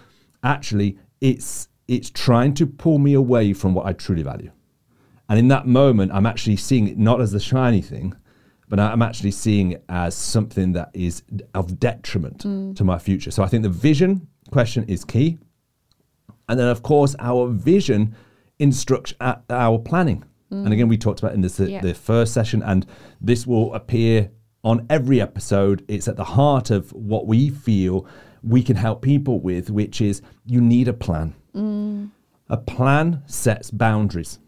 Actually, 0.43 0.97
it's 1.21 1.67
it's 1.87 2.11
trying 2.11 2.53
to 2.53 2.67
pull 2.67 2.99
me 2.99 3.13
away 3.13 3.51
from 3.51 3.73
what 3.73 3.87
I 3.87 3.93
truly 3.93 4.21
value. 4.21 4.51
And 5.27 5.39
in 5.39 5.47
that 5.47 5.65
moment, 5.65 6.11
I'm 6.13 6.27
actually 6.27 6.55
seeing 6.57 6.87
it 6.87 6.99
not 6.99 7.19
as 7.19 7.31
the 7.31 7.39
shiny 7.39 7.81
thing, 7.81 8.15
but 8.67 8.79
I'm 8.79 9.01
actually 9.01 9.31
seeing 9.31 9.71
it 9.71 9.83
as 9.89 10.13
something 10.13 10.73
that 10.73 10.91
is 10.93 11.23
of 11.55 11.79
detriment 11.79 12.45
mm. 12.45 12.75
to 12.75 12.83
my 12.83 12.99
future. 12.99 13.31
So 13.31 13.41
I 13.41 13.47
think 13.47 13.63
the 13.63 13.69
vision 13.69 14.27
question 14.51 14.83
is 14.87 15.03
key. 15.03 15.39
And 16.47 16.59
then, 16.59 16.67
of 16.67 16.83
course, 16.83 17.15
our 17.19 17.47
vision 17.47 18.15
instructs 18.59 19.13
a- 19.19 19.39
our 19.49 19.79
planning. 19.79 20.23
And 20.51 20.73
again, 20.73 20.87
we 20.87 20.97
talked 20.97 21.19
about 21.19 21.35
in 21.35 21.41
this, 21.41 21.59
Yeah. 21.59 21.79
the 21.79 21.93
first 21.93 22.33
session, 22.33 22.63
and 22.63 22.85
this 23.21 23.45
will 23.45 23.71
appear 23.75 24.31
on 24.63 24.85
every 24.89 25.21
episode. 25.21 25.85
It's 25.87 26.07
at 26.07 26.15
the 26.15 26.23
heart 26.23 26.71
of 26.71 26.91
what 26.91 27.27
we 27.27 27.49
feel 27.49 28.05
we 28.41 28.63
can 28.63 28.75
help 28.75 29.01
people 29.03 29.39
with, 29.39 29.69
which 29.69 30.01
is 30.01 30.23
you 30.45 30.59
need 30.59 30.87
a 30.87 30.93
plan. 30.93 31.35
A 32.51 32.57
plan 32.57 33.21
sets 33.27 33.69
boundaries. 33.69 34.39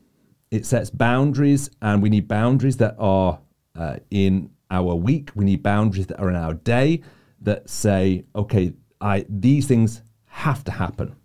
It 0.49 0.65
sets 0.65 0.89
boundaries, 0.89 1.69
and 1.83 2.01
we 2.01 2.09
need 2.09 2.27
boundaries 2.27 2.77
that 2.77 2.95
are 2.97 3.39
uh, 3.75 3.97
in 4.09 4.49
our 4.71 4.95
week. 4.95 5.29
We 5.35 5.45
need 5.45 5.61
boundaries 5.61 6.07
that 6.07 6.19
are 6.19 6.29
in 6.29 6.35
our 6.35 6.55
day 6.55 7.01
that 7.41 7.69
say, 7.69 8.25
okay, 8.35 8.73
I 8.99 9.25
these 9.29 9.67
things 9.67 10.01
have 10.25 10.63
to 10.63 10.71
happen 10.71 11.15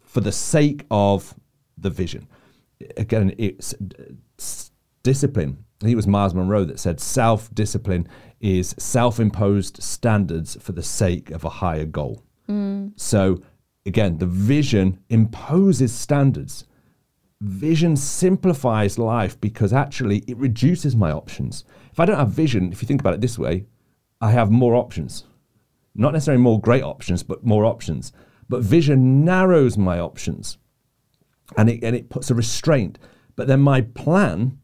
for 0.00 0.20
the 0.22 0.32
sake 0.32 0.86
of 0.90 1.34
the 1.76 1.90
vision. 1.90 2.28
Again, 2.96 3.34
it's, 3.38 3.74
uh, 3.74 4.12
it's 4.34 4.70
discipline. 5.02 5.64
I 5.80 5.84
think 5.84 5.92
it 5.92 5.96
was 5.96 6.06
Myles 6.06 6.34
Munroe 6.34 6.64
that 6.64 6.80
said 6.80 7.00
self 7.00 7.54
discipline 7.54 8.08
is 8.40 8.74
self 8.78 9.20
imposed 9.20 9.82
standards 9.82 10.56
for 10.60 10.72
the 10.72 10.82
sake 10.82 11.30
of 11.30 11.44
a 11.44 11.48
higher 11.48 11.84
goal. 11.84 12.22
Mm. 12.48 12.92
So, 12.96 13.42
again, 13.84 14.18
the 14.18 14.26
vision 14.26 14.98
imposes 15.08 15.94
standards. 15.94 16.64
Vision 17.40 17.96
simplifies 17.96 18.98
life 18.98 19.38
because 19.40 19.72
actually 19.72 20.18
it 20.26 20.38
reduces 20.38 20.96
my 20.96 21.12
options. 21.12 21.64
If 21.92 22.00
I 22.00 22.06
don't 22.06 22.18
have 22.18 22.30
vision, 22.30 22.72
if 22.72 22.80
you 22.80 22.88
think 22.88 23.00
about 23.00 23.14
it 23.14 23.20
this 23.20 23.38
way, 23.38 23.66
I 24.20 24.30
have 24.30 24.50
more 24.50 24.74
options. 24.74 25.24
Not 25.94 26.14
necessarily 26.14 26.42
more 26.42 26.60
great 26.60 26.82
options, 26.82 27.22
but 27.22 27.44
more 27.44 27.64
options. 27.64 28.12
But 28.48 28.62
vision 28.62 29.24
narrows 29.24 29.76
my 29.76 29.98
options 29.98 30.58
and 31.56 31.68
it, 31.70 31.82
and 31.82 31.94
it 31.94 32.08
puts 32.08 32.30
a 32.30 32.34
restraint. 32.34 32.98
But 33.36 33.46
then 33.46 33.60
my 33.60 33.82
plan 33.82 34.58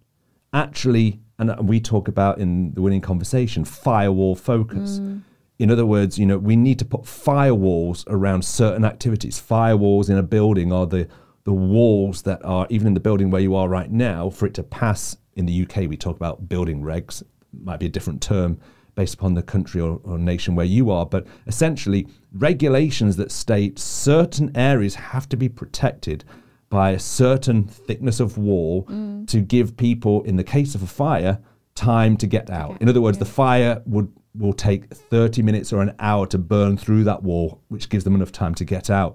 actually, 0.53 1.21
and 1.39 1.51
uh, 1.51 1.57
we 1.61 1.81
talk 1.81 2.09
about 2.09 2.39
in 2.39 2.75
the 2.75 2.83
winning 2.83 3.01
conversation, 3.01 3.65
firewall 3.65 4.35
focus. 4.35 4.99
Mm. 4.99 5.23
In 5.59 5.71
other 5.71 5.87
words, 5.87 6.19
you 6.19 6.27
know, 6.27 6.39
we 6.39 6.57
need 6.57 6.79
to 6.81 6.85
put 6.85 7.03
firewalls 7.03 8.05
around 8.09 8.45
certain 8.45 8.85
activities. 8.85 9.41
Firewalls 9.41 10.11
in 10.11 10.19
a 10.19 10.23
building 10.23 10.73
are 10.73 10.87
the 10.87 11.09
the 11.45 11.53
walls 11.53 12.23
that 12.23 12.45
are 12.45 12.69
even 12.71 12.87
in 12.87 12.95
the 12.95 13.01
building 13.01 13.29
where 13.29 13.41
you 13.41 13.57
are 13.57 13.69
right 13.69 13.91
now 13.91 14.31
for 14.31 14.47
it 14.47 14.55
to 14.55 14.63
pass. 14.63 15.17
In 15.35 15.47
the 15.47 15.63
UK, 15.63 15.89
we 15.89 15.97
talk 15.97 16.15
about 16.15 16.49
building 16.49 16.83
regs. 16.83 17.23
Might 17.65 17.81
be 17.81 17.87
a 17.87 17.89
different 17.89 18.23
term 18.23 18.61
based 18.95 19.15
upon 19.15 19.35
the 19.35 19.43
country 19.43 19.81
or, 19.81 20.01
or 20.05 20.19
nation 20.19 20.55
where 20.55 20.67
you 20.67 20.91
are, 20.91 21.07
but 21.07 21.27
essentially 21.47 22.07
regulations 22.33 23.17
that 23.17 23.33
state 23.33 23.79
certain 23.79 24.55
areas 24.55 24.95
have 24.95 25.29
to 25.31 25.37
be 25.37 25.49
protected 25.49 26.25
by 26.73 26.93
a 26.93 26.99
certain 26.99 27.65
thickness 27.65 28.19
of 28.19 28.39
wall 28.39 28.87
mm. 28.87 29.29
to 29.29 29.43
give 29.43 29.77
people, 29.77 30.23
in 30.23 30.37
the 30.37 30.43
case 30.43 30.75
of 30.75 30.83
a 30.83 30.87
fire, 30.87 31.39
time 31.75 32.17
to 32.17 32.27
get 32.27 32.49
out. 32.49 32.81
In 32.81 32.89
other 32.89 33.03
words, 33.03 33.19
the 33.19 33.27
fire 33.27 33.83
would 33.85 34.11
will 34.35 34.55
take 34.55 34.87
30 34.87 35.43
minutes 35.43 35.75
or 35.75 35.83
an 35.83 35.95
hour 35.99 36.27
to 36.27 36.39
burn 36.39 36.79
through 36.79 37.05
that 37.05 37.23
wall, 37.23 37.61
which 37.69 37.91
gives 37.91 38.05
them 38.05 38.15
enough 38.15 38.33
time 38.33 38.55
to 38.55 38.65
get 38.65 38.89
out. 38.89 39.15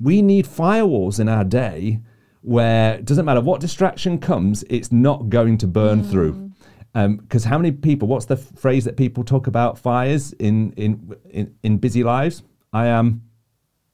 We 0.00 0.20
need 0.20 0.46
firewalls 0.46 1.20
in 1.20 1.28
our 1.28 1.44
day 1.44 2.00
where 2.42 2.94
it 2.94 3.04
doesn't 3.04 3.24
matter 3.24 3.40
what 3.40 3.60
distraction 3.60 4.18
comes, 4.18 4.64
it's 4.68 4.90
not 4.90 5.28
going 5.28 5.56
to 5.58 5.68
burn 5.68 6.02
mm. 6.02 6.10
through. 6.10 6.50
Um, 6.96 7.18
because 7.18 7.44
how 7.44 7.58
many 7.58 7.70
people? 7.70 8.08
What's 8.08 8.26
the 8.26 8.38
f- 8.38 8.50
phrase 8.56 8.84
that 8.86 8.96
people 8.96 9.22
talk 9.22 9.46
about 9.46 9.78
fires 9.78 10.32
in 10.32 10.72
in 10.72 11.14
in, 11.30 11.54
in 11.62 11.78
busy 11.78 12.02
lives? 12.02 12.42
I 12.72 12.86
am 12.86 13.22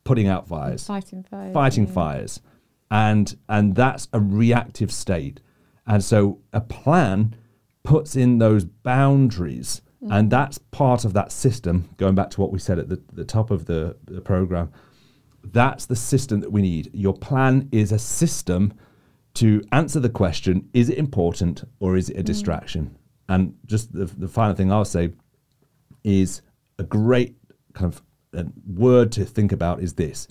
putting 0.04 0.26
out 0.26 0.48
fires 0.48 0.86
Fighting 0.86 1.22
fire. 1.22 1.52
fighting 1.52 1.86
yeah. 1.86 1.92
fires 1.92 2.40
and 2.94 3.36
and 3.48 3.74
that's 3.74 4.06
a 4.12 4.20
reactive 4.20 4.92
state. 4.92 5.40
And 5.84 6.02
so 6.02 6.38
a 6.52 6.60
plan 6.60 7.34
puts 7.82 8.14
in 8.14 8.38
those 8.38 8.64
boundaries 8.64 9.82
and 10.10 10.30
that's 10.30 10.58
part 10.58 11.04
of 11.04 11.14
that 11.14 11.32
system 11.32 11.88
going 11.96 12.14
back 12.14 12.30
to 12.30 12.40
what 12.40 12.52
we 12.52 12.58
said 12.58 12.78
at 12.78 12.90
the, 12.90 13.02
the 13.12 13.24
top 13.24 13.50
of 13.50 13.64
the, 13.64 13.96
the 14.04 14.20
program 14.20 14.70
that's 15.52 15.86
the 15.86 15.96
system 15.96 16.40
that 16.40 16.52
we 16.52 16.62
need. 16.62 16.90
Your 16.94 17.14
plan 17.14 17.68
is 17.72 17.92
a 17.92 17.98
system 17.98 18.72
to 19.34 19.62
answer 19.72 20.00
the 20.00 20.08
question 20.08 20.68
is 20.72 20.88
it 20.88 20.96
important 20.96 21.64
or 21.80 21.96
is 21.96 22.08
it 22.10 22.18
a 22.18 22.22
distraction? 22.22 22.96
And 23.28 23.54
just 23.66 23.92
the, 23.92 24.04
the 24.04 24.28
final 24.28 24.54
thing 24.54 24.70
i'll 24.70 24.84
say 24.84 25.10
is 26.04 26.42
a 26.78 26.84
great 26.84 27.36
kind 27.72 27.92
of 27.92 28.02
uh, 28.38 28.44
word 28.66 29.10
to 29.12 29.24
think 29.24 29.52
about 29.52 29.82
is 29.82 29.94
this. 29.94 30.28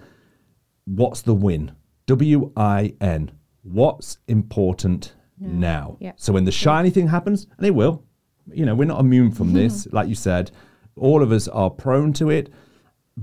What's 0.85 1.21
the 1.21 1.33
win? 1.33 1.73
W 2.07 2.51
I 2.55 2.93
N. 3.01 3.31
What's 3.63 4.17
important 4.27 5.13
now? 5.39 5.97
Yeah. 5.99 6.13
So 6.17 6.33
when 6.33 6.45
the 6.45 6.51
shiny 6.51 6.89
thing 6.89 7.07
happens, 7.07 7.47
and 7.57 7.65
it 7.65 7.71
will, 7.71 8.03
you 8.51 8.65
know, 8.65 8.75
we're 8.75 8.85
not 8.85 8.99
immune 8.99 9.31
from 9.31 9.53
this. 9.59 9.87
Like 9.91 10.07
you 10.09 10.15
said, 10.15 10.51
all 10.95 11.23
of 11.23 11.31
us 11.31 11.47
are 11.47 11.69
prone 11.69 12.13
to 12.13 12.29
it. 12.29 12.51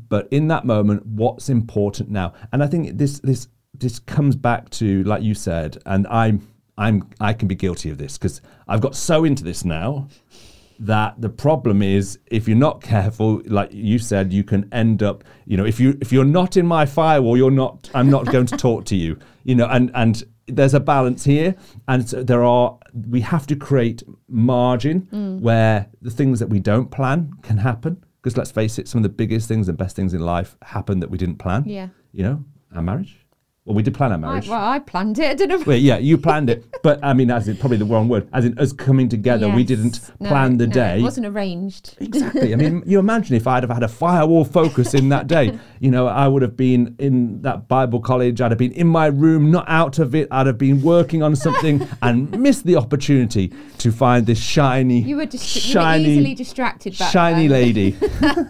But 0.09 0.29
in 0.31 0.49
that 0.49 0.65
moment, 0.65 1.05
what's 1.05 1.49
important 1.49 2.11
now? 2.11 2.33
And 2.53 2.63
I 2.63 2.67
think 2.67 2.97
this 2.97 3.21
this 3.21 3.49
this 3.75 3.99
comes 3.99 4.37
back 4.37 4.71
to 4.71 5.03
like 5.05 5.23
you 5.23 5.35
said, 5.35 5.79
and 5.87 6.07
I'm 6.09 6.47
I'm 6.79 7.09
I 7.21 7.33
can 7.33 7.49
be 7.49 7.55
guilty 7.55 7.91
of 7.91 7.99
this 7.99 8.17
because 8.17 8.41
I've 8.69 8.81
got 8.81 8.95
so 8.95 9.25
into 9.25 9.45
this 9.45 9.65
now 9.65 10.09
that 10.81 11.21
the 11.21 11.29
problem 11.29 11.83
is 11.83 12.19
if 12.27 12.49
you're 12.49 12.57
not 12.57 12.81
careful 12.81 13.43
like 13.45 13.71
you 13.73 13.99
said 13.99 14.33
you 14.33 14.43
can 14.43 14.67
end 14.73 15.03
up 15.03 15.23
you 15.45 15.57
know 15.57 15.67
if 15.67 15.79
you 15.79 15.97
if 16.01 16.11
you're 16.11 16.25
not 16.25 16.57
in 16.57 16.67
my 16.67 16.87
firewall 16.87 17.37
you're 17.37 17.51
not 17.51 17.91
i'm 17.95 18.09
not 18.09 18.25
going 18.33 18.47
to 18.47 18.57
talk 18.57 18.85
to 18.87 18.97
you 18.97 19.19
you 19.45 19.55
know 19.55 19.67
and 19.67 19.91
and 19.95 20.25
there's 20.47 20.73
a 20.73 20.81
balance 20.81 21.23
here 21.25 21.55
and 21.87 22.09
so 22.09 22.23
there 22.23 22.43
are 22.43 22.79
we 23.09 23.21
have 23.21 23.47
to 23.47 23.55
create 23.55 24.03
margin 24.27 25.07
mm. 25.13 25.39
where 25.41 25.87
the 26.01 26.11
things 26.11 26.41
that 26.41 26.49
we 26.49 26.59
don't 26.59 26.91
plan 26.91 27.31
can 27.43 27.59
happen 27.59 28.03
because 28.23 28.39
let's 28.39 28.51
face 28.51 28.79
it 28.79 28.89
some 28.89 28.99
of 29.01 29.03
the 29.03 29.09
biggest 29.11 29.47
things 29.49 29.69
and 29.69 29.77
best 29.77 29.95
things 29.95 30.15
in 30.15 30.21
life 30.21 30.57
happen 30.63 30.99
that 31.01 31.11
we 31.11 31.19
didn't 31.19 31.37
plan 31.37 31.63
Yeah. 31.67 31.89
you 32.13 32.23
know 32.23 32.43
our 32.75 32.81
marriage 32.83 33.20
well 33.67 33.75
we 33.75 33.83
did 33.83 33.93
plan 33.95 34.11
our 34.11 34.17
I, 34.17 34.21
marriage 34.21 34.49
well, 34.49 34.65
I 34.65 34.79
planned 34.79 35.19
it. 35.19 35.31
I 35.31 35.35
don't 35.35 35.49
know. 35.49 35.63
well, 35.67 35.77
yeah, 35.91 35.99
you 35.99 36.17
planned 36.17 36.49
it, 36.51 36.65
but 36.83 36.99
I 37.03 37.13
mean, 37.13 37.31
as 37.31 37.47
in 37.47 37.57
probably 37.57 37.77
the 37.77 37.85
wrong 37.85 38.09
word. 38.09 38.29
As 38.33 38.45
in 38.45 38.59
us 38.59 38.73
coming 38.73 39.09
together, 39.09 39.49
we 39.51 39.65
didn't 39.65 40.01
No, 40.19 40.29
plan 40.29 40.57
the 40.57 40.67
no, 40.67 40.73
day. 40.73 40.99
It 41.01 41.03
wasn't 41.03 41.27
arranged. 41.27 41.97
Exactly. 42.01 42.53
I 42.53 42.57
mean, 42.57 42.83
you 42.87 42.99
imagine 42.99 43.37
if 43.37 43.47
I'd 43.47 43.63
have 43.63 43.71
had 43.71 43.83
a 43.83 43.89
firewall 43.89 44.45
focus 44.45 44.95
in 44.95 45.09
that 45.11 45.27
day. 45.27 45.59
You 45.79 45.91
know, 45.91 46.07
I 46.07 46.27
would 46.27 46.43
have 46.43 46.57
been 46.57 46.97
in 46.99 47.43
that 47.43 47.69
Bible 47.69 48.01
college. 48.01 48.41
I'd 48.41 48.51
have 48.51 48.59
been 48.59 48.73
in 48.73 48.87
my 48.87 49.07
room, 49.07 49.51
not 49.51 49.65
out 49.69 49.99
of 49.99 50.15
it. 50.15 50.27
I'd 50.31 50.47
have 50.47 50.59
been 50.59 50.83
working 50.83 51.23
on 51.23 51.37
something 51.37 51.87
and 52.03 52.31
missed 52.41 52.65
the 52.65 52.77
opportunity 52.77 53.53
to 53.79 53.93
find 53.93 54.27
this 54.27 54.39
shiny, 54.41 55.01
You 55.03 55.17
were, 55.17 55.27
dist- 55.27 55.55
you 55.55 55.75
were 55.79 55.83
shiny, 55.83 56.05
easily 56.11 56.35
distracted 56.35 56.95
shiny 56.95 57.47
then. 57.47 57.51
lady. 57.63 57.97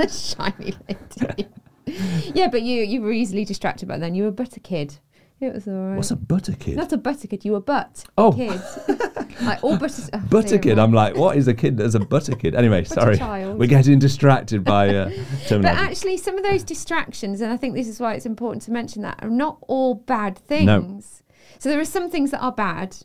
shiny 0.09 0.75
lady. 0.89 1.49
yeah, 2.35 2.49
but 2.49 2.63
you 2.63 2.83
you 2.83 3.01
were 3.01 3.13
easily 3.13 3.45
distracted 3.45 3.89
by 3.89 3.99
then. 3.99 4.15
You 4.15 4.25
were 4.25 4.31
but 4.31 4.49
a 4.49 4.51
butter 4.51 4.61
kid. 4.61 4.99
It 5.41 5.55
was 5.55 5.67
all 5.67 5.75
right. 5.75 5.97
What's 5.97 6.11
a 6.11 6.17
butter 6.17 6.53
kid? 6.53 6.77
Not 6.77 6.93
a 6.93 6.99
butter 6.99 7.27
kid. 7.27 7.47
You 7.47 7.53
were 7.53 7.61
butt 7.61 8.05
Oh. 8.19 8.31
kid. 8.33 8.61
like 9.43 9.65
all 9.65 9.79
butter. 9.79 10.03
Oh, 10.13 10.19
butter 10.29 10.59
kid. 10.59 10.79
I'm 10.79 10.93
like, 10.93 11.17
what 11.17 11.39
is 11.39 11.49
a 11.49 11.55
kid 11.55 11.79
that's 11.79 11.95
a 11.95 12.01
butter 12.01 12.37
kid? 12.37 12.55
Anyway, 12.55 12.85
sorry. 12.85 13.17
child. 13.17 13.59
We're 13.59 13.67
getting 13.67 13.99
distracted 13.99 14.65
by 14.65 14.95
uh, 14.95 15.11
But 15.49 15.65
actually, 15.65 16.19
some 16.19 16.37
of 16.37 16.45
those 16.45 16.63
distractions, 16.63 17.41
and 17.41 17.51
I 17.51 17.57
think 17.57 17.75
this 17.75 17.89
is 17.89 17.99
why 17.99 18.15
it's 18.15 18.27
important 18.27 18.63
to 18.65 18.71
mention 18.71 19.01
that, 19.01 19.19
are 19.23 19.31
not 19.31 19.59
all 19.67 19.95
bad 19.95 20.37
things. 20.37 21.23
So 21.59 21.71
there 21.71 21.81
are 21.81 21.87
some 21.87 22.11
things 22.11 22.33
that 22.33 22.41
are 22.41 22.53
bad, 22.53 22.97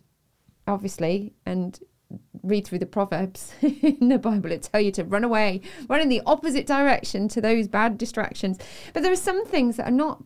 obviously, 0.67 1.34
and 1.45 1.80
read 2.44 2.65
through 2.65 2.80
the 2.80 2.86
Proverbs 2.86 3.54
in 3.62 4.10
the 4.10 4.20
Bible. 4.20 4.52
It 4.52 4.70
tell 4.72 4.82
you 4.82 4.91
to 4.94 5.04
run 5.04 5.24
away, 5.24 5.62
run 5.89 6.02
in 6.02 6.10
the 6.10 6.22
opposite 6.26 6.68
direction 6.68 7.28
to 7.30 7.41
those 7.41 7.68
bad 7.68 7.98
distractions. 7.98 8.60
But 8.94 9.04
there 9.04 9.12
are 9.12 9.18
some 9.18 9.46
things 9.46 9.78
that 9.78 9.88
are 9.88 9.91
not 9.91 10.24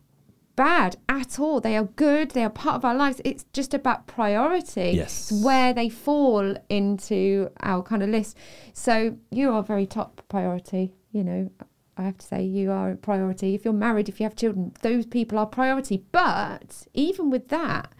bad 0.56 0.96
at 1.08 1.40
all. 1.40 1.60
They 1.60 1.76
are 1.76 1.84
good. 1.84 2.32
They 2.32 2.44
are 2.44 2.50
part 2.50 2.76
of 2.76 2.84
our 2.84 2.94
lives. 2.94 3.20
It's 3.24 3.44
just 3.52 3.72
about 3.72 4.06
priority. 4.06 4.92
Yes. 4.94 5.30
It's 5.30 5.42
where 5.42 5.72
they 5.72 5.88
fall 5.88 6.54
into 6.68 7.50
our 7.60 7.82
kind 7.82 8.02
of 8.02 8.10
list. 8.10 8.36
So 8.74 9.16
you 9.30 9.52
are 9.52 9.62
very 9.62 9.86
top 9.86 10.22
priority. 10.28 10.92
You 11.12 11.24
know, 11.24 11.50
I 11.96 12.02
have 12.02 12.18
to 12.18 12.26
say 12.26 12.42
you 12.42 12.70
are 12.70 12.90
a 12.90 12.96
priority. 12.96 13.54
If 13.54 13.64
you're 13.64 13.74
married, 13.74 14.08
if 14.08 14.20
you 14.20 14.24
have 14.24 14.36
children, 14.36 14.72
those 14.82 15.06
people 15.06 15.38
are 15.38 15.46
priority. 15.46 16.04
But 16.12 16.86
even 16.92 17.30
with 17.30 17.48
that, 17.48 17.92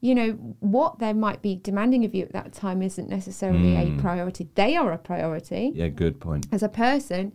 you 0.00 0.14
know, 0.14 0.30
what 0.60 1.00
they 1.00 1.12
might 1.12 1.42
be 1.42 1.56
demanding 1.56 2.04
of 2.04 2.14
you 2.14 2.22
at 2.22 2.32
that 2.32 2.52
time 2.52 2.82
isn't 2.82 3.08
necessarily 3.08 3.74
a 3.74 3.86
hmm. 3.86 3.98
priority. 3.98 4.48
They 4.54 4.76
are 4.76 4.92
a 4.92 4.98
priority 4.98 5.72
yeah, 5.74 5.88
good 5.88 6.20
point. 6.20 6.46
as 6.52 6.62
a 6.62 6.68
person, 6.68 7.32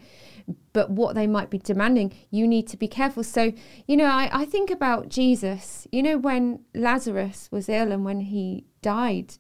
but 0.71 0.89
what 0.89 1.13
they 1.13 1.28
might 1.28 1.49
be 1.49 1.58
demanding, 1.58 2.13
you 2.32 2.47
need 2.47 2.67
to 2.69 2.78
be 2.78 2.88
careful. 2.88 3.23
So, 3.23 3.52
you 3.86 3.97
know, 3.97 4.06
I, 4.06 4.30
I 4.32 4.45
think 4.45 4.71
about 4.71 5.10
Jesus, 5.10 5.88
you 5.91 6.02
know, 6.02 6.17
when 6.17 6.62
Lazarus 6.73 7.49
was 7.52 7.67
ill 7.67 7.91
and 7.91 8.06
when 8.06 8.21
he 8.21 8.65
died, 8.82 9.36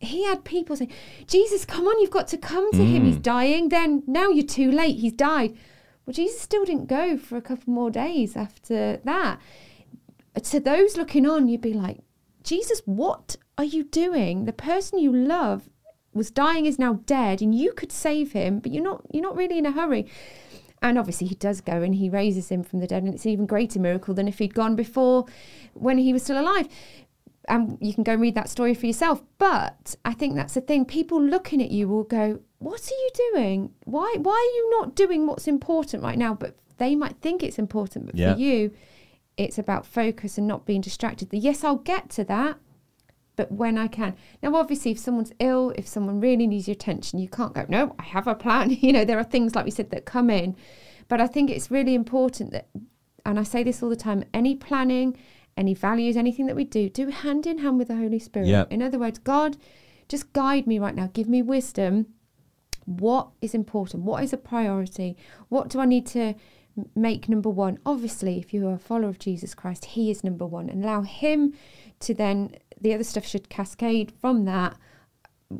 he 0.00 0.24
had 0.24 0.44
people 0.44 0.76
saying, 0.76 0.92
Jesus, 1.28 1.64
come 1.64 1.86
on, 1.86 2.00
you've 2.00 2.10
got 2.10 2.26
to 2.28 2.38
come 2.38 2.72
to 2.72 2.84
him. 2.84 3.04
He's 3.04 3.16
hmm. 3.16 3.22
dying. 3.22 3.68
Then 3.68 4.02
now 4.08 4.30
you're 4.30 4.44
too 4.44 4.70
late. 4.70 4.98
He's 4.98 5.12
died. 5.12 5.56
Well, 6.04 6.12
Jesus 6.12 6.40
still 6.40 6.64
didn't 6.64 6.86
go 6.88 7.16
for 7.16 7.36
a 7.36 7.40
couple 7.40 7.72
more 7.72 7.90
days 7.90 8.36
after 8.36 8.98
that. 9.04 9.40
To 10.42 10.58
those 10.58 10.96
looking 10.96 11.24
on, 11.24 11.46
you'd 11.46 11.60
be 11.60 11.72
like, 11.72 12.00
Jesus, 12.44 12.80
what 12.84 13.36
are 13.58 13.64
you 13.64 13.84
doing? 13.84 14.44
The 14.44 14.52
person 14.52 14.98
you 14.98 15.12
love 15.14 15.68
was 16.12 16.30
dying 16.30 16.66
is 16.66 16.78
now 16.78 17.00
dead 17.06 17.42
and 17.42 17.54
you 17.54 17.72
could 17.72 17.90
save 17.90 18.32
him 18.32 18.60
but 18.60 18.70
you're 18.72 18.84
not 18.84 19.02
you're 19.12 19.22
not 19.22 19.36
really 19.36 19.58
in 19.58 19.66
a 19.66 19.72
hurry. 19.72 20.06
And 20.82 20.98
obviously 20.98 21.26
he 21.26 21.34
does 21.34 21.60
go 21.62 21.80
and 21.82 21.94
he 21.94 22.10
raises 22.10 22.50
him 22.50 22.62
from 22.62 22.80
the 22.80 22.86
dead 22.86 23.02
and 23.02 23.14
it's 23.14 23.24
an 23.24 23.30
even 23.32 23.46
greater 23.46 23.80
miracle 23.80 24.12
than 24.14 24.28
if 24.28 24.38
he'd 24.38 24.54
gone 24.54 24.76
before 24.76 25.24
when 25.72 25.98
he 25.98 26.12
was 26.12 26.22
still 26.22 26.38
alive. 26.40 26.68
And 27.48 27.78
you 27.80 27.92
can 27.94 28.04
go 28.04 28.12
and 28.12 28.22
read 28.22 28.34
that 28.36 28.48
story 28.48 28.74
for 28.74 28.86
yourself 28.86 29.22
but 29.38 29.96
i 30.04 30.12
think 30.14 30.34
that's 30.34 30.54
the 30.54 30.60
thing. 30.60 30.84
People 30.84 31.20
looking 31.22 31.60
at 31.62 31.70
you 31.70 31.88
will 31.88 32.04
go 32.04 32.40
what 32.58 32.80
are 32.80 33.00
you 33.04 33.10
doing? 33.32 33.72
Why 33.84 34.14
why 34.20 34.32
are 34.32 34.54
you 34.56 34.70
not 34.78 34.94
doing 34.94 35.26
what's 35.26 35.48
important 35.48 36.02
right 36.02 36.18
now? 36.18 36.34
But 36.34 36.56
they 36.78 36.94
might 36.94 37.16
think 37.22 37.42
it's 37.42 37.58
important 37.58 38.06
but 38.06 38.14
Yeah. 38.14 38.34
for 38.34 38.40
you 38.40 38.70
it's 39.36 39.58
about 39.58 39.84
focus 39.86 40.38
and 40.38 40.46
not 40.46 40.66
being 40.66 40.80
distracted 40.80 41.28
yes 41.32 41.64
i'll 41.64 41.76
get 41.76 42.08
to 42.08 42.24
that 42.24 42.58
but 43.36 43.50
when 43.50 43.76
I 43.76 43.88
can. 43.88 44.14
Now, 44.42 44.54
obviously, 44.54 44.92
if 44.92 44.98
someone's 44.98 45.32
ill, 45.40 45.72
if 45.76 45.86
someone 45.86 46.20
really 46.20 46.46
needs 46.46 46.68
your 46.68 46.74
attention, 46.74 47.18
you 47.18 47.28
can't 47.28 47.54
go, 47.54 47.66
no, 47.68 47.94
I 47.98 48.04
have 48.04 48.26
a 48.26 48.34
plan. 48.34 48.70
You 48.84 48.92
know, 48.92 49.04
there 49.04 49.18
are 49.18 49.24
things, 49.24 49.54
like 49.54 49.64
we 49.64 49.70
said, 49.70 49.90
that 49.90 50.04
come 50.04 50.28
in. 50.28 50.56
But 51.08 51.20
I 51.20 51.26
think 51.26 51.50
it's 51.50 51.70
really 51.70 51.94
important 51.94 52.50
that, 52.52 52.68
and 53.24 53.38
I 53.38 53.42
say 53.42 53.62
this 53.62 53.82
all 53.82 53.88
the 53.88 53.96
time 53.96 54.24
any 54.34 54.54
planning, 54.54 55.16
any 55.56 55.74
values, 55.74 56.16
anything 56.16 56.46
that 56.46 56.56
we 56.56 56.64
do, 56.64 56.88
do 56.88 57.08
hand 57.08 57.46
in 57.46 57.58
hand 57.58 57.78
with 57.78 57.88
the 57.88 57.96
Holy 57.96 58.18
Spirit. 58.18 58.48
Yeah. 58.48 58.64
In 58.70 58.82
other 58.82 58.98
words, 58.98 59.18
God, 59.18 59.56
just 60.08 60.32
guide 60.32 60.66
me 60.66 60.78
right 60.78 60.94
now. 60.94 61.08
Give 61.12 61.28
me 61.28 61.40
wisdom. 61.40 62.06
What 62.84 63.28
is 63.40 63.54
important? 63.54 64.02
What 64.02 64.22
is 64.22 64.32
a 64.32 64.36
priority? 64.36 65.16
What 65.48 65.70
do 65.70 65.80
I 65.80 65.86
need 65.86 66.06
to 66.08 66.34
make 66.94 67.28
number 67.28 67.48
one? 67.50 67.78
Obviously, 67.84 68.38
if 68.38 68.52
you 68.52 68.68
are 68.68 68.74
a 68.74 68.78
follower 68.78 69.08
of 69.08 69.18
Jesus 69.18 69.54
Christ, 69.54 69.84
He 69.86 70.10
is 70.10 70.24
number 70.24 70.46
one. 70.46 70.68
And 70.68 70.84
allow 70.84 71.02
Him 71.02 71.54
to 72.00 72.14
then, 72.14 72.56
the 72.80 72.94
other 72.94 73.04
stuff 73.04 73.26
should 73.26 73.48
cascade 73.48 74.12
from 74.20 74.44
that 74.44 74.76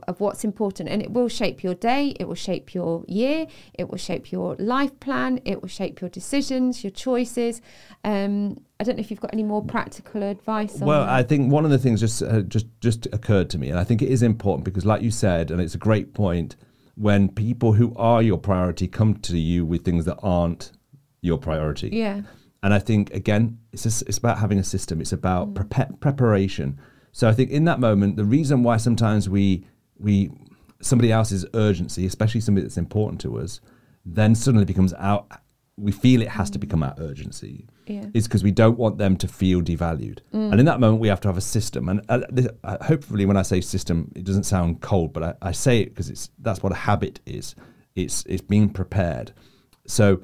of 0.09 0.21
what's 0.21 0.45
important. 0.45 0.89
And 0.89 1.03
it 1.03 1.13
will 1.13 1.29
shape 1.29 1.63
your 1.63 1.75
day, 1.75 2.15
it 2.19 2.27
will 2.27 2.35
shape 2.35 2.75
your 2.75 3.05
year, 3.07 3.47
it 3.75 3.89
will 3.89 3.99
shape 3.99 4.33
your 4.33 4.57
life 4.57 4.99
plan, 5.01 5.41
it 5.45 5.61
will 5.61 5.69
shape 5.69 6.01
your 6.01 6.11
decisions, 6.11 6.83
your 6.83 6.91
choices. 6.91 7.61
Um, 8.03 8.61
I 8.81 8.85
don't 8.85 8.97
know 8.97 9.01
if 9.01 9.11
you've 9.11 9.21
got 9.21 9.33
any 9.33 9.43
more 9.43 9.63
practical 9.63 10.23
advice 10.23 10.81
on 10.81 10.89
Well. 10.89 11.03
I 11.03 11.23
think 11.23 11.53
one 11.53 11.65
of 11.65 11.71
the 11.71 11.79
things 11.79 12.01
just 12.01 12.23
uh, 12.23 12.43
just 12.43 12.67
just 12.81 13.07
occurred 13.13 13.51
to 13.51 13.59
me, 13.59 13.71
and 13.71 13.79
I 13.79 13.85
think 13.85 14.03
it 14.03 14.09
is 14.09 14.23
important 14.23 14.65
because, 14.65 14.85
like 14.85 15.03
you 15.03 15.11
said, 15.11 15.51
and 15.51 15.61
it's 15.61 15.75
a 15.75 15.79
great 15.79 16.13
point, 16.13 16.57
when 16.97 17.29
people 17.29 17.75
who 17.75 17.95
are 17.97 18.23
your 18.23 18.39
priority 18.39 18.89
come 18.89 19.15
to 19.17 19.39
you 19.39 19.65
with 19.65 19.85
things 19.85 20.05
that 20.07 20.19
aren't 20.23 20.73
your 21.25 21.39
priority. 21.39 21.89
yeah. 21.93 22.23
And 22.63 22.73
I 22.73 22.79
think 22.79 23.13
again, 23.13 23.59
it's 23.73 23.83
just, 23.83 24.03
it's 24.09 24.17
about 24.17 24.39
having 24.39 24.59
a 24.59 24.65
system. 24.65 25.01
It's 25.03 25.13
about 25.13 25.53
prepa- 25.53 26.01
preparation. 26.01 26.79
So 27.13 27.29
I 27.29 27.33
think 27.33 27.51
in 27.51 27.65
that 27.65 27.79
moment, 27.79 28.17
the 28.17 28.25
reason 28.25 28.63
why 28.63 28.79
sometimes 28.79 29.29
we 29.29 29.67
we 29.99 30.31
somebody 30.81 31.13
else's 31.13 31.45
urgency, 31.53 32.07
especially 32.07 32.41
somebody 32.41 32.65
that's 32.65 32.79
important 32.79 33.21
to 33.21 33.39
us, 33.39 33.61
then 34.07 34.35
suddenly 34.35 34.65
becomes 34.65 34.93
our. 34.95 35.27
We 35.77 35.93
feel 35.93 36.23
it 36.23 36.29
has 36.29 36.51
to 36.51 36.59
become 36.59 36.83
our 36.83 36.95
urgency. 36.99 37.67
Yeah. 37.87 38.07
Is 38.15 38.27
because 38.29 38.43
we 38.43 38.53
don't 38.53 38.79
want 38.79 38.97
them 38.97 39.17
to 39.19 39.29
feel 39.29 39.61
devalued. 39.61 40.21
And 40.33 40.59
in 40.59 40.65
that 40.67 40.81
moment, 40.81 41.01
we 41.03 41.09
have 41.09 41.21
to 41.23 41.29
have 41.29 41.37
a 41.37 41.43
system. 41.43 41.89
And 41.91 42.01
uh, 42.09 42.21
this, 42.31 42.49
uh, 42.63 42.83
hopefully, 42.83 43.27
when 43.27 43.37
I 43.37 43.43
say 43.43 43.61
system, 43.61 44.11
it 44.17 44.25
doesn't 44.25 44.45
sound 44.45 44.81
cold, 44.81 45.13
but 45.13 45.23
I, 45.23 45.49
I 45.51 45.53
say 45.53 45.81
it 45.83 45.89
because 45.91 46.09
it's 46.09 46.31
that's 46.39 46.63
what 46.63 46.73
a 46.73 46.77
habit 46.77 47.21
is. 47.27 47.55
It's 47.95 48.25
it's 48.27 48.41
being 48.41 48.71
prepared. 48.71 49.35
So 49.87 50.23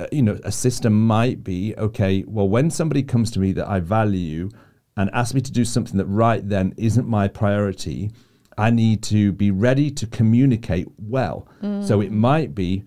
Uh, 0.00 0.06
you 0.10 0.22
know, 0.22 0.38
a 0.44 0.52
system 0.52 1.06
might 1.06 1.44
be 1.44 1.74
okay. 1.76 2.24
Well, 2.26 2.48
when 2.48 2.70
somebody 2.70 3.02
comes 3.02 3.30
to 3.32 3.40
me 3.40 3.52
that 3.52 3.68
I 3.68 3.80
value 3.80 4.48
and 4.96 5.10
asks 5.12 5.34
me 5.34 5.42
to 5.42 5.52
do 5.52 5.64
something 5.64 5.98
that 5.98 6.06
right 6.06 6.46
then 6.48 6.72
isn't 6.78 7.06
my 7.06 7.28
priority, 7.28 8.10
I 8.56 8.70
need 8.70 9.02
to 9.04 9.32
be 9.32 9.50
ready 9.50 9.90
to 9.90 10.06
communicate 10.06 10.86
well. 10.96 11.48
Mm. 11.62 11.86
So 11.86 12.00
it 12.00 12.12
might 12.12 12.54
be 12.54 12.84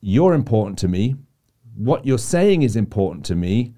you're 0.00 0.34
important 0.34 0.78
to 0.80 0.88
me. 0.88 1.14
What 1.76 2.04
you're 2.04 2.18
saying 2.18 2.62
is 2.62 2.74
important 2.76 3.24
to 3.26 3.36
me. 3.36 3.74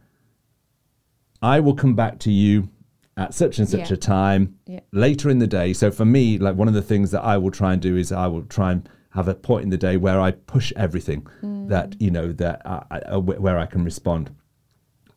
I 1.42 1.61
will 1.61 1.74
come 1.74 1.94
back 1.94 2.18
to 2.20 2.31
you 2.33 2.68
at 3.16 3.35
such 3.35 3.59
and 3.59 3.68
such 3.68 3.90
Yeah. 3.90 3.94
a 3.94 3.96
time 3.98 4.55
Yeah. 4.66 4.81
later 4.92 5.28
in 5.28 5.38
the 5.40 5.46
day. 5.46 5.72
So 5.74 5.90
for 5.90 6.05
me, 6.05 6.38
like 6.38 6.57
one 6.57 6.68
of 6.68 6.74
the 6.74 6.83
things 6.83 7.11
that 7.11 7.22
I 7.22 7.37
will 7.37 7.50
try 7.50 7.72
and 7.74 7.83
do 7.83 7.96
is 7.96 8.12
I 8.12 8.28
will 8.28 8.42
try 8.44 8.72
and 8.72 8.88
have 9.14 9.29
a 9.29 9.35
point 9.35 9.64
in 9.64 9.70
the 9.70 9.79
day 9.79 9.96
where 9.96 10.20
I 10.20 10.31
push 10.31 10.72
everything 10.77 11.27
that 11.68 12.01
you 12.01 12.11
know 12.11 12.33
that 12.33 12.62
I, 12.64 12.83
I, 12.90 12.98
uh, 13.01 13.20
where 13.20 13.59
I 13.59 13.66
can 13.66 13.85
respond. 13.85 14.31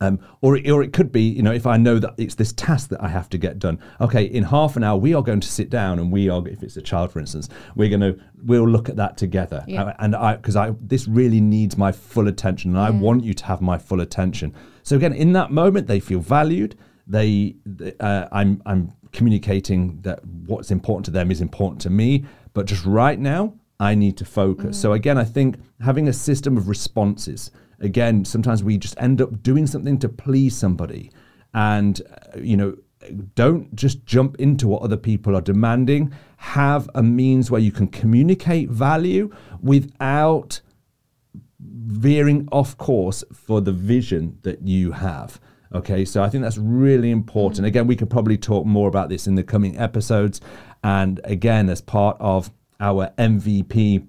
Um, 0.01 0.19
or, 0.41 0.59
or 0.69 0.83
it 0.83 0.91
could 0.91 1.13
be, 1.13 1.21
you 1.21 1.41
know, 1.41 1.53
if 1.53 1.65
I 1.65 1.77
know 1.77 1.99
that 1.99 2.15
it's 2.17 2.35
this 2.35 2.51
task 2.51 2.89
that 2.89 3.01
I 3.01 3.07
have 3.07 3.29
to 3.29 3.37
get 3.37 3.59
done. 3.59 3.79
Okay, 4.01 4.25
in 4.25 4.43
half 4.43 4.75
an 4.75 4.83
hour, 4.83 4.97
we 4.97 5.13
are 5.13 5.23
going 5.23 5.39
to 5.39 5.47
sit 5.47 5.69
down 5.69 5.99
and 5.99 6.11
we 6.11 6.27
are, 6.29 6.45
if 6.45 6.61
it's 6.61 6.75
a 6.75 6.81
child, 6.81 7.13
for 7.13 7.19
instance, 7.19 7.47
we're 7.77 7.87
going 7.87 8.01
to, 8.01 8.19
we'll 8.43 8.67
look 8.67 8.89
at 8.89 8.97
that 8.97 9.15
together. 9.15 9.63
Yeah. 9.67 9.85
Uh, 9.85 9.93
And 9.99 10.13
I, 10.13 10.35
because 10.35 10.57
I, 10.57 10.73
this 10.81 11.07
really 11.07 11.39
needs 11.39 11.77
my 11.77 11.93
full 11.93 12.27
attention 12.27 12.71
and 12.71 12.79
I 12.79 12.89
want 12.89 13.23
you 13.23 13.33
to 13.33 13.45
have 13.45 13.61
my 13.61 13.77
full 13.77 14.01
attention. 14.01 14.53
So 14.83 14.97
again, 14.97 15.13
in 15.13 15.31
that 15.31 15.51
moment, 15.51 15.87
they 15.87 16.01
feel 16.01 16.19
valued. 16.19 16.75
They, 17.07 17.55
uh, 18.01 18.27
I'm, 18.33 18.61
I'm 18.65 18.91
communicating 19.13 20.01
that 20.01 20.19
what's 20.25 20.71
important 20.71 21.05
to 21.05 21.11
them 21.11 21.31
is 21.31 21.39
important 21.39 21.79
to 21.83 21.89
me. 21.89 22.25
But 22.53 22.65
just 22.65 22.85
right 22.85 23.17
now, 23.17 23.53
I 23.79 23.95
need 23.95 24.17
to 24.17 24.25
focus. 24.25 24.79
So 24.79 24.93
again, 24.93 25.17
I 25.17 25.23
think 25.23 25.57
having 25.81 26.07
a 26.07 26.13
system 26.13 26.57
of 26.57 26.69
responses. 26.69 27.51
Again, 27.79 28.23
sometimes 28.23 28.63
we 28.63 28.77
just 28.77 28.95
end 28.99 29.21
up 29.21 29.43
doing 29.43 29.67
something 29.67 29.99
to 29.99 30.07
please 30.07 30.55
somebody, 30.55 31.11
and 31.53 32.01
uh, 32.09 32.39
you 32.39 32.55
know, 32.55 32.77
don't 33.35 33.75
just 33.75 34.05
jump 34.05 34.37
into 34.39 34.67
what 34.67 34.81
other 34.81 34.97
people 34.97 35.35
are 35.35 35.41
demanding. 35.41 36.13
Have 36.37 36.89
a 36.95 37.03
means 37.03 37.51
where 37.51 37.61
you 37.61 37.71
can 37.71 37.87
communicate 37.87 38.69
value 38.69 39.29
without 39.61 40.61
veering 41.59 42.47
off 42.51 42.77
course 42.77 43.23
for 43.33 43.61
the 43.61 43.71
vision 43.71 44.37
that 44.43 44.61
you 44.61 44.93
have. 44.93 45.39
Okay, 45.73 46.05
so 46.05 46.23
I 46.23 46.29
think 46.29 46.43
that's 46.43 46.57
really 46.57 47.11
important. 47.11 47.67
Again, 47.67 47.87
we 47.87 47.95
could 47.95 48.09
probably 48.09 48.37
talk 48.37 48.65
more 48.65 48.87
about 48.87 49.09
this 49.09 49.27
in 49.27 49.35
the 49.35 49.43
coming 49.43 49.77
episodes. 49.77 50.39
And 50.83 51.19
again, 51.25 51.69
as 51.69 51.81
part 51.81 52.15
of 52.19 52.51
our 52.79 53.11
MVP 53.17 54.07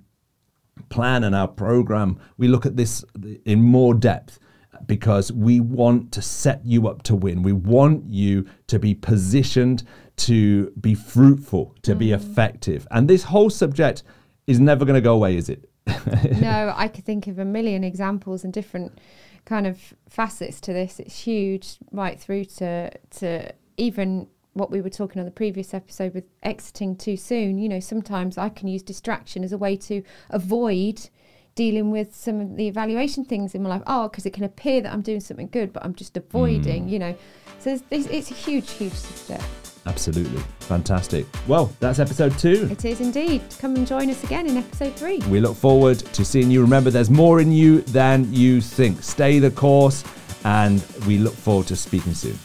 plan 0.89 1.25
and 1.25 1.35
our 1.35 1.49
program, 1.49 2.19
we 2.37 2.49
look 2.49 2.67
at 2.67 2.77
this 2.77 3.05
in 3.45 3.63
more 3.63 3.95
depth 3.95 4.39
because 4.87 5.33
we 5.33 5.61
want 5.61 6.13
to 6.13 6.23
set 6.23 6.65
you 6.65 6.87
up 6.89 7.03
to 7.05 7.15
win. 7.15 7.43
We 7.43 7.53
want 7.53 8.05
you 8.09 8.47
to 8.67 8.79
be 8.79 8.95
positioned 8.95 9.85
to 10.17 10.71
be 10.81 10.95
fruitful, 10.95 11.75
to 11.83 11.95
be 11.95 12.09
mm. 12.09 12.15
effective. 12.15 12.87
And 12.91 13.09
this 13.09 13.25
whole 13.25 13.51
subject 13.51 14.03
is 14.47 14.61
never 14.61 14.85
going 14.85 14.95
to 14.95 15.01
go 15.01 15.15
away, 15.15 15.37
is 15.37 15.49
it? 15.49 15.69
no, 16.41 16.73
I 16.75 16.89
could 16.89 17.05
think 17.05 17.27
of 17.27 17.39
a 17.39 17.45
million 17.45 17.85
examples 17.85 18.45
and 18.45 18.53
different 18.53 18.99
kind 19.45 19.67
of 19.67 19.95
facets 20.09 20.61
to 20.63 20.73
this. 20.73 20.99
It's 20.99 21.21
huge, 21.21 21.77
right 21.93 22.19
through 22.19 22.47
to 22.47 22.91
to 22.91 23.53
even 23.77 24.27
what 24.57 24.71
we 24.71 24.81
were 24.81 24.91
talking 24.91 25.21
on 25.21 25.27
the 25.27 25.31
previous 25.31 25.75
episode 25.75 26.15
with 26.15 26.25
exiting 26.43 26.97
too 26.97 27.17
soon. 27.17 27.59
You 27.59 27.69
know, 27.69 27.81
sometimes 27.81 28.39
I 28.39 28.49
can 28.49 28.69
use 28.69 28.83
distraction 28.83 29.45
as 29.45 29.53
a 29.53 29.59
way 29.59 29.77
to 29.77 30.03
avoid 30.31 31.09
dealing 31.55 31.91
with 31.91 32.15
some 32.15 32.41
of 32.41 32.57
the 32.57 32.69
evaluation 32.69 33.25
things 33.25 33.55
in 33.55 33.63
my 33.63 33.71
life. 33.71 33.83
Oh, 33.87 34.09
because 34.09 34.27
it 34.27 34.33
can 34.33 34.45
appear 34.45 34.81
that 34.81 34.93
I'm 34.93 35.03
doing 35.03 35.21
something 35.21 35.49
good, 35.49 35.73
but 35.73 35.85
I'm 35.85 35.95
just 35.95 36.15
hmm. 36.15 36.21
avoiding. 36.21 36.89
You 36.89 36.99
know, 36.99 37.17
so 37.59 37.71
it's, 37.75 37.83
it's, 37.91 38.07
it's 38.07 38.31
a 38.31 38.35
huge, 38.35 38.71
huge 38.71 38.95
step. 38.95 39.43
Absolutely. 39.85 40.43
Fantastic. 40.61 41.27
Well, 41.47 41.73
that's 41.79 42.01
episode 42.01 42.37
two. 42.39 42.69
It 42.71 42.85
is 42.85 43.01
indeed. 43.01 43.43
Come 43.61 43.77
and 43.77 43.87
join 43.87 44.11
us 44.11 44.25
again 44.25 44.49
in 44.49 44.57
episode 44.57 44.97
three. 44.97 45.19
We 45.31 45.39
look 45.39 45.57
forward 45.57 45.99
to 45.99 46.25
seeing 46.25 46.51
you. 46.51 46.61
Remember, 46.61 46.91
there's 46.91 47.11
more 47.11 47.41
in 47.41 47.53
you 47.53 47.83
than 47.83 48.33
you 48.33 48.61
think. 48.61 49.03
Stay 49.03 49.39
the 49.39 49.51
course, 49.51 50.03
and 50.45 50.85
we 51.07 51.19
look 51.19 51.35
forward 51.35 51.69
to 51.69 51.77
speaking 51.77 52.15
soon. 52.15 52.37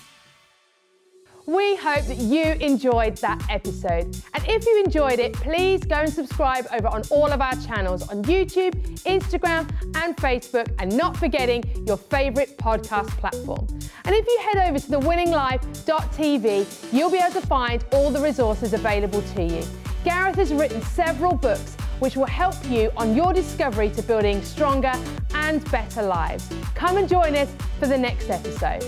We 1.46 1.76
hope 1.76 2.06
that 2.06 2.18
you 2.18 2.44
enjoyed 2.44 3.18
that 3.18 3.44
episode. 3.50 4.16
And 4.34 4.44
if 4.48 4.66
you 4.66 4.84
enjoyed 4.86 5.20
it, 5.20 5.34
please 5.34 5.84
go 5.84 5.96
and 5.96 6.12
subscribe 6.12 6.68
over 6.72 6.88
on 6.88 7.04
all 7.10 7.32
of 7.32 7.42
our 7.42 7.56
channels 7.56 8.08
on 8.10 8.24
YouTube, 8.24 8.74
Instagram, 9.04 9.70
and 9.96 10.16
Facebook, 10.18 10.74
and 10.80 10.96
not 10.96 11.18
forgetting 11.18 11.64
your 11.88 11.98
favourite 11.98 12.58
podcast 12.58 13.10
platform. 13.10 13.68
And 14.06 14.16
if 14.16 14.26
you 14.28 14.40
head 14.40 14.70
over 14.70 14.80
to 14.80 14.88
thewinninglife.tv, 14.88 16.94
you'll 16.94 17.12
be 17.12 17.18
able 17.18 17.42
to 17.42 17.48
find 17.48 17.84
all 17.92 18.12
the 18.12 18.22
resources 18.22 18.74
available 18.74 19.22
to 19.22 19.44
you. 19.44 19.64
Gareth 20.04 20.36
has 20.36 20.54
written 20.54 20.82
several 20.82 21.36
books 21.36 21.76
which 22.00 22.16
will 22.16 22.26
help 22.26 22.56
you 22.68 22.92
on 22.98 23.16
your 23.16 23.32
discovery 23.32 23.90
to 23.92 24.02
building 24.02 24.42
stronger 24.42 24.94
and 25.36 25.70
better 25.72 26.02
lives. 26.02 26.50
Come 26.74 26.98
and 26.98 27.08
join 27.08 27.36
us 27.36 27.54
for 27.80 27.88
the 27.88 27.98
next 27.98 28.30
episode. 28.30 28.84